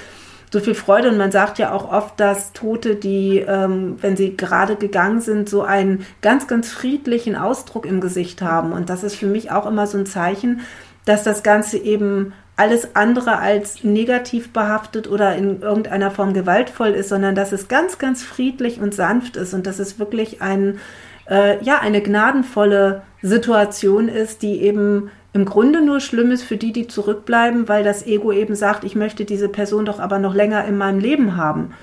so 0.50 0.60
viel 0.60 0.74
Freude. 0.74 1.10
Und 1.10 1.18
man 1.18 1.30
sagt 1.30 1.58
ja 1.58 1.72
auch 1.72 1.92
oft, 1.92 2.18
dass 2.18 2.54
Tote, 2.54 2.94
die, 2.94 3.44
ähm, 3.46 3.96
wenn 4.00 4.16
sie 4.16 4.36
gerade 4.36 4.76
gegangen 4.76 5.20
sind, 5.20 5.48
so 5.50 5.62
einen 5.62 6.06
ganz, 6.22 6.46
ganz 6.46 6.70
friedlichen 6.70 7.36
Ausdruck 7.36 7.84
im 7.84 8.00
Gesicht 8.00 8.40
haben. 8.40 8.72
Und 8.72 8.88
das 8.88 9.04
ist 9.04 9.16
für 9.16 9.26
mich 9.26 9.50
auch 9.50 9.66
immer 9.66 9.86
so 9.86 9.98
ein 9.98 10.06
Zeichen, 10.06 10.60
dass 11.04 11.22
das 11.22 11.42
Ganze 11.42 11.76
eben 11.76 12.32
alles 12.56 12.96
andere 12.96 13.38
als 13.38 13.84
negativ 13.84 14.52
behaftet 14.52 15.08
oder 15.08 15.36
in 15.36 15.60
irgendeiner 15.60 16.10
Form 16.10 16.32
gewaltvoll 16.32 16.88
ist, 16.88 17.10
sondern 17.10 17.34
dass 17.34 17.52
es 17.52 17.68
ganz, 17.68 17.98
ganz 17.98 18.22
friedlich 18.22 18.80
und 18.80 18.94
sanft 18.94 19.36
ist 19.36 19.52
und 19.52 19.66
dass 19.66 19.78
es 19.78 19.98
wirklich 19.98 20.40
ein, 20.40 20.78
äh, 21.28 21.62
ja, 21.62 21.80
eine 21.80 22.00
gnadenvolle 22.00 23.02
Situation 23.20 24.08
ist, 24.08 24.40
die 24.40 24.62
eben 24.62 25.10
im 25.34 25.44
Grunde 25.44 25.82
nur 25.82 26.00
schlimm 26.00 26.30
ist 26.30 26.44
für 26.44 26.56
die, 26.56 26.72
die 26.72 26.88
zurückbleiben, 26.88 27.68
weil 27.68 27.84
das 27.84 28.06
Ego 28.06 28.32
eben 28.32 28.54
sagt, 28.54 28.84
ich 28.84 28.96
möchte 28.96 29.26
diese 29.26 29.50
Person 29.50 29.84
doch 29.84 30.00
aber 30.00 30.18
noch 30.18 30.34
länger 30.34 30.64
in 30.64 30.78
meinem 30.78 30.98
Leben 30.98 31.36
haben. 31.36 31.74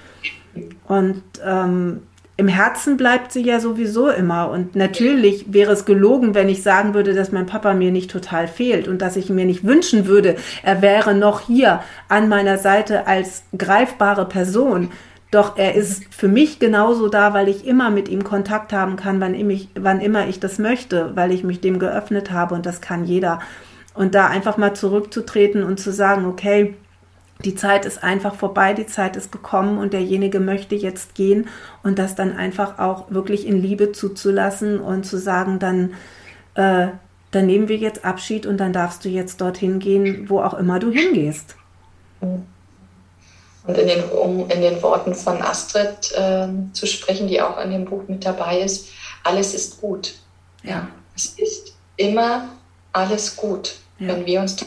Und 0.88 1.22
ähm, 1.46 2.02
im 2.36 2.48
Herzen 2.48 2.98
bleibt 2.98 3.32
sie 3.32 3.44
ja 3.44 3.60
sowieso 3.60 4.10
immer. 4.10 4.50
Und 4.50 4.76
natürlich 4.76 5.54
wäre 5.54 5.74
es 5.74 5.86
gelogen, 5.86 6.34
wenn 6.34 6.50
ich 6.50 6.64
sagen 6.64 6.94
würde, 6.94 7.14
dass 7.14 7.32
mein 7.32 7.46
Papa 7.46 7.74
mir 7.74 7.92
nicht 7.92 8.10
total 8.10 8.48
fehlt 8.48 8.88
und 8.88 9.02
dass 9.02 9.16
ich 9.16 9.30
mir 9.30 9.46
nicht 9.46 9.64
wünschen 9.64 10.08
würde, 10.08 10.36
er 10.64 10.82
wäre 10.82 11.14
noch 11.14 11.42
hier 11.42 11.82
an 12.10 12.30
meiner 12.30 12.58
Seite 12.58 13.06
als 13.06 13.44
greifbare 13.56 14.28
Person. 14.28 14.92
Doch 15.30 15.58
er 15.58 15.76
ist 15.76 16.06
für 16.14 16.28
mich 16.28 16.60
genauso 16.60 17.08
da, 17.08 17.34
weil 17.34 17.50
ich 17.50 17.68
immer 17.68 17.90
mit 17.90 18.08
ihm 18.10 18.24
Kontakt 18.24 18.74
haben 18.74 18.96
kann, 18.96 19.20
wann, 19.20 19.34
ich, 19.36 19.70
wann 19.76 20.02
immer 20.02 20.28
ich 20.28 20.40
das 20.40 20.60
möchte, 20.60 21.12
weil 21.16 21.32
ich 21.32 21.44
mich 21.44 21.62
dem 21.62 21.80
geöffnet 21.80 22.32
habe 22.32 22.56
und 22.56 22.66
das 22.66 22.82
kann 22.82 23.06
jeder. 23.06 23.40
Und 23.96 24.16
da 24.16 24.28
einfach 24.28 24.58
mal 24.58 24.76
zurückzutreten 24.76 25.64
und 25.64 25.80
zu 25.80 25.92
sagen, 25.92 26.26
okay, 26.26 26.76
die 27.46 27.56
Zeit 27.56 27.86
ist 27.86 28.04
einfach 28.04 28.36
vorbei, 28.36 28.74
die 28.74 28.86
Zeit 28.86 29.16
ist 29.16 29.32
gekommen 29.32 29.78
und 29.78 29.94
derjenige 29.94 30.40
möchte 30.40 30.76
jetzt 30.76 31.16
gehen 31.16 31.48
und 31.84 32.00
das 32.00 32.16
dann 32.16 32.36
einfach 32.36 32.80
auch 32.80 33.12
wirklich 33.12 33.46
in 33.46 33.62
Liebe 33.62 33.92
zuzulassen 33.92 34.80
und 34.80 35.06
zu 35.06 35.18
sagen, 35.18 35.60
dann, 35.60 35.94
äh, 36.56 36.88
dann 37.32 37.46
nehmen 37.46 37.68
wir 37.68 37.78
jetzt 37.78 38.06
Abschied 38.06 38.46
und 38.46 38.58
dann 38.58 38.74
darfst 38.74 39.04
du 39.04 39.10
jetzt 39.10 39.42
dorthin 39.42 39.80
gehen, 39.80 40.30
wo 40.30 40.42
auch 40.42 40.54
immer 40.54 40.80
du 40.80 40.92
hingehst. 40.92 41.56
Und 42.22 43.78
in 43.78 43.88
den, 43.88 44.04
um 44.04 44.50
in 44.50 44.62
den 44.62 44.82
Worten 44.82 45.16
von 45.16 45.42
Astrid 45.42 46.14
äh, 46.16 46.48
zu 46.74 46.86
sprechen, 46.86 47.28
die 47.28 47.42
auch 47.42 47.60
in 47.64 47.72
dem 47.72 47.86
Buch 47.86 48.04
mit 48.08 48.26
dabei 48.26 48.60
ist, 48.60 48.90
alles 49.24 49.54
ist 49.54 49.80
gut. 49.82 50.16
Ja. 50.64 50.88
Es 51.16 51.26
ist 51.38 51.76
immer 51.98 52.50
alles 52.92 53.36
gut, 53.36 53.76
ja. 54.00 54.10
wenn 54.10 54.26
wir 54.26 54.42
uns 54.42 54.66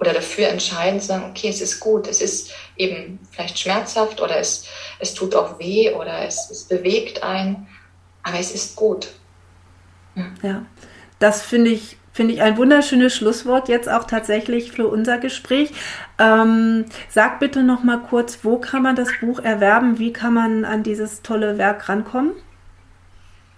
oder 0.00 0.12
dafür 0.12 0.48
entscheiden, 0.48 1.00
zu 1.00 1.08
sagen, 1.08 1.30
okay, 1.30 1.48
es 1.48 1.60
ist 1.60 1.80
gut, 1.80 2.06
es 2.06 2.20
ist 2.20 2.52
eben 2.76 3.18
vielleicht 3.30 3.58
schmerzhaft 3.58 4.20
oder 4.20 4.38
es, 4.38 4.66
es 4.98 5.14
tut 5.14 5.34
auch 5.34 5.58
weh 5.58 5.92
oder 5.92 6.24
es, 6.26 6.50
es 6.50 6.64
bewegt 6.64 7.22
einen, 7.22 7.66
aber 8.22 8.38
es 8.38 8.52
ist 8.52 8.76
gut. 8.76 9.08
Ja, 10.42 10.64
das 11.18 11.42
finde 11.42 11.70
ich, 11.70 11.96
finde 12.12 12.34
ich 12.34 12.42
ein 12.42 12.56
wunderschönes 12.56 13.14
Schlusswort 13.14 13.68
jetzt 13.68 13.88
auch 13.88 14.04
tatsächlich 14.04 14.72
für 14.72 14.88
unser 14.88 15.18
Gespräch. 15.18 15.70
Ähm, 16.18 16.86
sag 17.10 17.40
bitte 17.40 17.62
noch 17.62 17.82
mal 17.82 17.98
kurz, 17.98 18.38
wo 18.42 18.58
kann 18.58 18.82
man 18.82 18.96
das 18.96 19.08
Buch 19.20 19.40
erwerben? 19.40 19.98
Wie 19.98 20.12
kann 20.12 20.34
man 20.34 20.64
an 20.64 20.82
dieses 20.82 21.22
tolle 21.22 21.58
Werk 21.58 21.88
rankommen? 21.88 22.32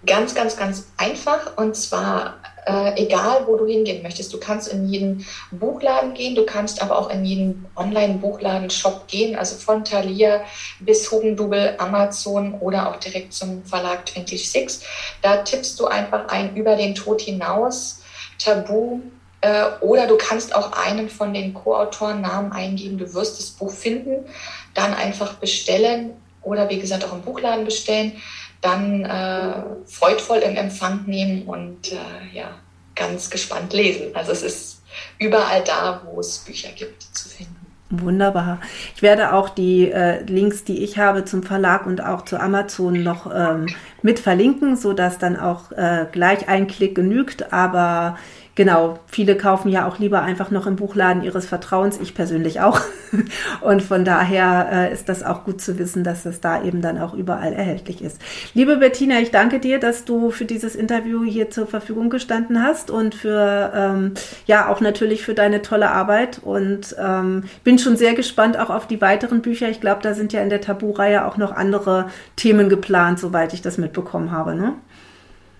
Ganz, 0.05 0.33
ganz, 0.33 0.55
ganz 0.55 0.91
einfach. 0.97 1.57
Und 1.57 1.75
zwar 1.75 2.37
äh, 2.65 3.01
egal, 3.01 3.45
wo 3.47 3.55
du 3.55 3.65
hingehen 3.65 4.03
möchtest. 4.03 4.33
Du 4.33 4.39
kannst 4.39 4.67
in 4.67 4.87
jeden 4.87 5.25
Buchladen 5.51 6.13
gehen, 6.13 6.35
du 6.35 6.45
kannst 6.45 6.81
aber 6.81 6.97
auch 6.97 7.09
in 7.09 7.25
jeden 7.25 7.65
Online-Buchladen-Shop 7.75 9.07
gehen, 9.07 9.35
also 9.35 9.55
von 9.55 9.83
Thalia 9.83 10.41
bis 10.79 11.11
Hugendubel, 11.11 11.75
Amazon 11.77 12.55
oder 12.55 12.89
auch 12.89 12.97
direkt 12.97 13.33
zum 13.33 13.63
Verlag 13.63 14.07
26. 14.07 14.85
Da 15.21 15.37
tippst 15.37 15.79
du 15.79 15.87
einfach 15.87 16.27
ein 16.29 16.55
über 16.55 16.75
den 16.75 16.95
Tod 16.95 17.21
hinaus, 17.21 18.01
Tabu, 18.37 19.01
äh, 19.41 19.65
oder 19.81 20.07
du 20.07 20.17
kannst 20.17 20.55
auch 20.55 20.71
einen 20.73 21.09
von 21.09 21.33
den 21.33 21.53
Co-Autoren 21.53 22.21
Namen 22.21 22.51
eingeben. 22.51 22.97
Du 22.97 23.13
wirst 23.13 23.39
das 23.39 23.51
Buch 23.51 23.71
finden, 23.71 24.25
dann 24.73 24.93
einfach 24.93 25.35
bestellen 25.35 26.13
oder 26.41 26.69
wie 26.69 26.79
gesagt 26.79 27.03
auch 27.05 27.13
im 27.13 27.21
Buchladen 27.21 27.65
bestellen 27.65 28.13
dann 28.61 29.05
äh, 29.05 29.63
freudvoll 29.85 30.39
im 30.39 30.55
Empfang 30.55 31.05
nehmen 31.05 31.43
und 31.43 31.91
äh, 31.91 31.97
ja, 32.33 32.55
ganz 32.95 33.29
gespannt 33.29 33.73
lesen. 33.73 34.07
Also 34.13 34.31
es 34.31 34.43
ist 34.43 34.81
überall 35.17 35.63
da, 35.63 36.01
wo 36.05 36.19
es 36.19 36.39
Bücher 36.39 36.69
gibt, 36.75 37.03
zu 37.03 37.29
finden. 37.29 37.55
Wunderbar. 37.91 38.59
Ich 38.95 39.01
werde 39.01 39.33
auch 39.33 39.49
die 39.49 39.89
äh, 39.91 40.21
Links, 40.23 40.63
die 40.63 40.83
ich 40.83 40.99
habe 40.99 41.25
zum 41.25 41.41
Verlag 41.41 41.87
und 41.87 42.03
auch 42.03 42.23
zu 42.23 42.39
Amazon 42.39 43.01
noch 43.01 43.33
ähm, 43.33 43.65
mit 44.03 44.19
verlinken, 44.19 44.75
sodass 44.75 45.17
dann 45.17 45.35
auch 45.39 45.71
äh, 45.71 46.05
gleich 46.11 46.47
ein 46.47 46.67
Klick 46.67 46.93
genügt. 46.93 47.51
Aber 47.51 48.17
genau, 48.59 48.99
viele 49.07 49.37
kaufen 49.37 49.69
ja 49.69 49.87
auch 49.87 49.99
lieber 49.99 50.21
einfach 50.21 50.51
noch 50.51 50.67
im 50.67 50.75
Buchladen 50.75 51.23
ihres 51.23 51.45
Vertrauens, 51.45 51.97
ich 51.97 52.13
persönlich 52.13 52.59
auch. 52.59 52.81
Und 53.61 53.81
von 53.81 54.03
daher 54.03 54.67
äh, 54.69 54.93
ist 54.93 55.07
das 55.07 55.23
auch 55.23 55.45
gut 55.45 55.61
zu 55.61 55.79
wissen, 55.79 56.03
dass 56.03 56.25
es 56.25 56.41
da 56.41 56.61
eben 56.61 56.81
dann 56.81 56.99
auch 56.99 57.13
überall 57.13 57.53
erhältlich 57.53 58.01
ist. 58.01 58.17
Liebe 58.53 58.75
Bettina, 58.75 59.21
ich 59.21 59.31
danke 59.31 59.61
dir, 59.61 59.79
dass 59.79 60.03
du 60.03 60.29
für 60.29 60.43
dieses 60.43 60.75
Interview 60.75 61.23
hier 61.23 61.49
zur 61.49 61.67
Verfügung 61.67 62.09
gestanden 62.09 62.61
hast 62.61 62.91
und 62.91 63.15
für, 63.15 63.71
ähm, 63.73 64.15
ja, 64.45 64.67
auch 64.67 64.81
natürlich 64.81 65.21
für 65.21 65.33
deine 65.33 65.61
tolle 65.61 65.91
Arbeit. 65.91 66.41
Und 66.43 66.97
ähm, 66.99 67.45
bin 67.63 67.79
schon 67.79 67.95
sehr 67.95 68.13
gespannt 68.13 68.59
auch 68.59 68.69
auf 68.69 68.87
die 68.87 68.99
weiteren 68.99 69.41
Bücher. 69.41 69.69
Ich 69.69 69.79
glaube, 69.79 70.01
da 70.03 70.13
sind 70.13 70.33
ja 70.33 70.41
in 70.41 70.49
der 70.49 70.59
Tabu-Reihe 70.59 71.25
auch 71.25 71.37
noch 71.37 71.53
andere 71.53 72.09
Themen 72.35 72.67
geplant, 72.67 73.19
soweit 73.19 73.53
ich 73.53 73.61
das 73.61 73.77
mitbekommen 73.77 74.33
habe. 74.33 74.53
Ne? 74.53 74.73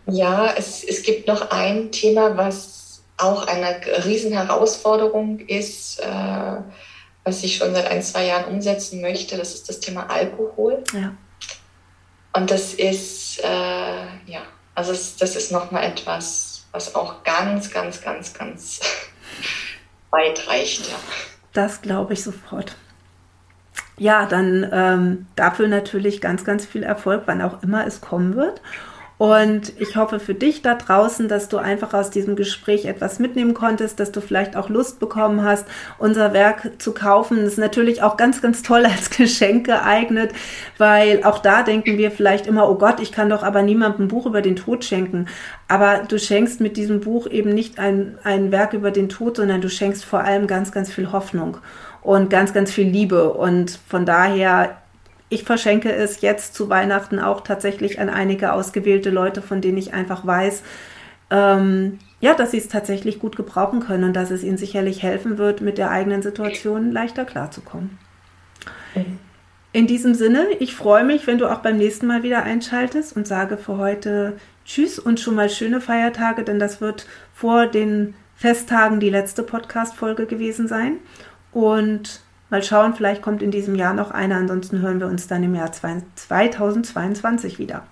Ja, 0.08 0.54
es, 0.58 0.84
es 0.84 1.04
gibt 1.04 1.30
noch 1.30 1.52
ein 1.52 1.94
Thema, 1.94 2.36
was 2.36 2.79
auch 3.20 3.48
eine 3.48 3.82
Riesenherausforderung 4.06 5.40
ist, 5.40 6.00
äh, 6.00 6.56
was 7.24 7.44
ich 7.44 7.58
schon 7.58 7.74
seit 7.74 7.90
ein, 7.92 8.02
zwei 8.02 8.26
Jahren 8.26 8.46
umsetzen 8.46 9.02
möchte, 9.02 9.38
das 9.38 9.54
ist 9.54 9.70
das 9.70 9.80
Thema 9.80 10.10
Alkohol. 10.10 10.84
Ja. 10.94 11.14
Und 12.34 12.50
das 12.50 12.74
ist, 12.74 13.40
äh, 13.44 14.06
ja, 14.26 14.42
also 14.76 14.92
es, 14.92 15.18
das 15.18 15.36
ist 15.36 15.52
nochmal 15.52 15.84
etwas, 15.84 16.66
was 16.72 16.96
auch 16.96 17.24
ganz, 17.24 17.72
ganz, 17.72 18.02
ganz, 18.02 18.34
ganz 18.34 18.80
weit 20.12 20.48
reicht. 20.48 20.90
Ja. 20.90 20.96
Das 21.54 21.82
glaube 21.82 22.14
ich 22.14 22.24
sofort. 22.24 22.76
Ja, 23.98 24.26
dann 24.26 24.70
ähm, 24.72 25.28
dafür 25.36 25.68
natürlich 25.68 26.22
ganz, 26.22 26.46
ganz 26.46 26.66
viel 26.66 26.84
Erfolg, 26.84 27.24
wann 27.26 27.42
auch 27.42 27.62
immer 27.64 27.86
es 27.86 28.00
kommen 28.00 28.36
wird. 28.36 28.62
Und 29.20 29.74
ich 29.78 29.98
hoffe 29.98 30.18
für 30.22 30.34
dich 30.34 30.62
da 30.62 30.76
draußen, 30.76 31.28
dass 31.28 31.50
du 31.50 31.58
einfach 31.58 31.94
aus 31.94 32.10
diesem 32.10 32.38
Gespräch 32.38 32.86
etwas 32.86 33.20
mitnehmen 33.20 33.54
konntest, 33.54 34.00
dass 34.00 34.14
du 34.14 34.22
vielleicht 34.22 34.56
auch 34.56 34.70
Lust 34.70 35.02
bekommen 35.02 35.44
hast, 35.44 35.66
unser 35.98 36.32
Werk 36.32 36.82
zu 36.82 36.94
kaufen. 36.94 37.40
Das 37.40 37.48
ist 37.48 37.58
natürlich 37.58 38.02
auch 38.02 38.16
ganz, 38.16 38.42
ganz 38.42 38.64
toll 38.64 38.86
als 38.86 39.10
Geschenk 39.18 39.66
geeignet, 39.66 40.32
weil 40.78 41.26
auch 41.26 41.40
da 41.40 41.64
denken 41.64 41.98
wir 41.98 42.12
vielleicht 42.12 42.48
immer, 42.48 42.70
oh 42.70 42.76
Gott, 42.76 43.02
ich 43.02 43.12
kann 43.12 43.30
doch 43.30 43.44
aber 43.44 43.62
niemandem 43.62 44.06
ein 44.06 44.08
Buch 44.08 44.26
über 44.26 44.42
den 44.42 44.56
Tod 44.56 44.86
schenken. 44.86 45.26
Aber 45.68 46.06
du 46.08 46.18
schenkst 46.18 46.62
mit 46.62 46.78
diesem 46.78 47.02
Buch 47.02 47.28
eben 47.28 47.54
nicht 47.54 47.78
ein, 47.78 48.18
ein 48.24 48.54
Werk 48.54 48.72
über 48.72 48.90
den 48.90 49.10
Tod, 49.10 49.36
sondern 49.36 49.60
du 49.60 49.70
schenkst 49.70 50.06
vor 50.06 50.22
allem 50.22 50.48
ganz, 50.48 50.72
ganz 50.72 50.94
viel 50.94 51.12
Hoffnung 51.12 51.58
und 52.02 52.30
ganz, 52.30 52.54
ganz 52.54 52.72
viel 52.72 52.88
Liebe. 52.88 53.34
Und 53.34 53.80
von 53.86 54.06
daher 54.06 54.78
ich 55.30 55.44
verschenke 55.44 55.94
es 55.94 56.22
jetzt 56.22 56.56
zu 56.56 56.70
Weihnachten 56.70 57.20
auch 57.20 57.42
tatsächlich 57.42 58.00
an 58.00 58.10
einige 58.10 58.54
ausgewählte 58.54 59.12
Leute, 59.12 59.42
von 59.42 59.62
denen 59.62 59.78
ich 59.78 59.94
einfach 59.94 60.26
weiß, 60.26 60.64
ähm, 61.30 62.00
ja, 62.20 62.34
dass 62.34 62.52
sie 62.52 62.58
es 62.58 62.68
tatsächlich 62.68 63.20
gut 63.20 63.36
gebrauchen 63.36 63.80
können 63.80 64.06
und 64.06 64.14
dass 64.14 64.32
es 64.32 64.44
ihnen 64.44 64.58
sicherlich 64.58 65.04
helfen 65.04 65.38
wird, 65.38 65.62
mit 65.62 65.78
der 65.78 65.92
eigenen 65.92 66.22
Situation 66.22 66.92
leichter 66.92 67.26
klarzukommen. 67.26 67.98
In 69.72 69.86
diesem 69.86 70.16
Sinne, 70.16 70.48
ich 70.60 70.74
freue 70.74 71.04
mich, 71.04 71.28
wenn 71.28 71.38
du 71.38 71.48
auch 71.48 71.60
beim 71.60 71.78
nächsten 71.78 72.08
Mal 72.08 72.24
wieder 72.24 72.44
einschaltest 72.44 73.16
und 73.16 73.28
sage 73.28 73.58
für 73.58 73.78
heute 73.78 74.38
Tschüss 74.66 74.98
und 74.98 75.20
schon 75.20 75.36
mal 75.36 75.50
schöne 75.50 75.80
Feiertage, 75.80 76.44
denn 76.44 76.60
das 76.60 76.82
wird 76.82 77.06
vor 77.34 77.68
den 77.68 78.16
Festtagen 78.36 79.00
die 79.00 79.12
letzte 79.12 79.44
Podcast-Folge 79.44 80.26
gewesen 80.26 80.68
sein. 80.68 80.98
Und 81.52 82.22
Mal 82.50 82.64
schauen, 82.64 82.96
vielleicht 82.96 83.22
kommt 83.22 83.44
in 83.44 83.52
diesem 83.52 83.76
Jahr 83.76 83.94
noch 83.94 84.10
einer, 84.12 84.38
ansonsten 84.38 84.82
hören 84.82 85.00
wir 85.00 85.08
uns 85.08 85.28
dann 85.28 85.44
im 85.44 85.54
Jahr 85.54 85.72
2022 85.72 87.60
wieder. 87.60 87.84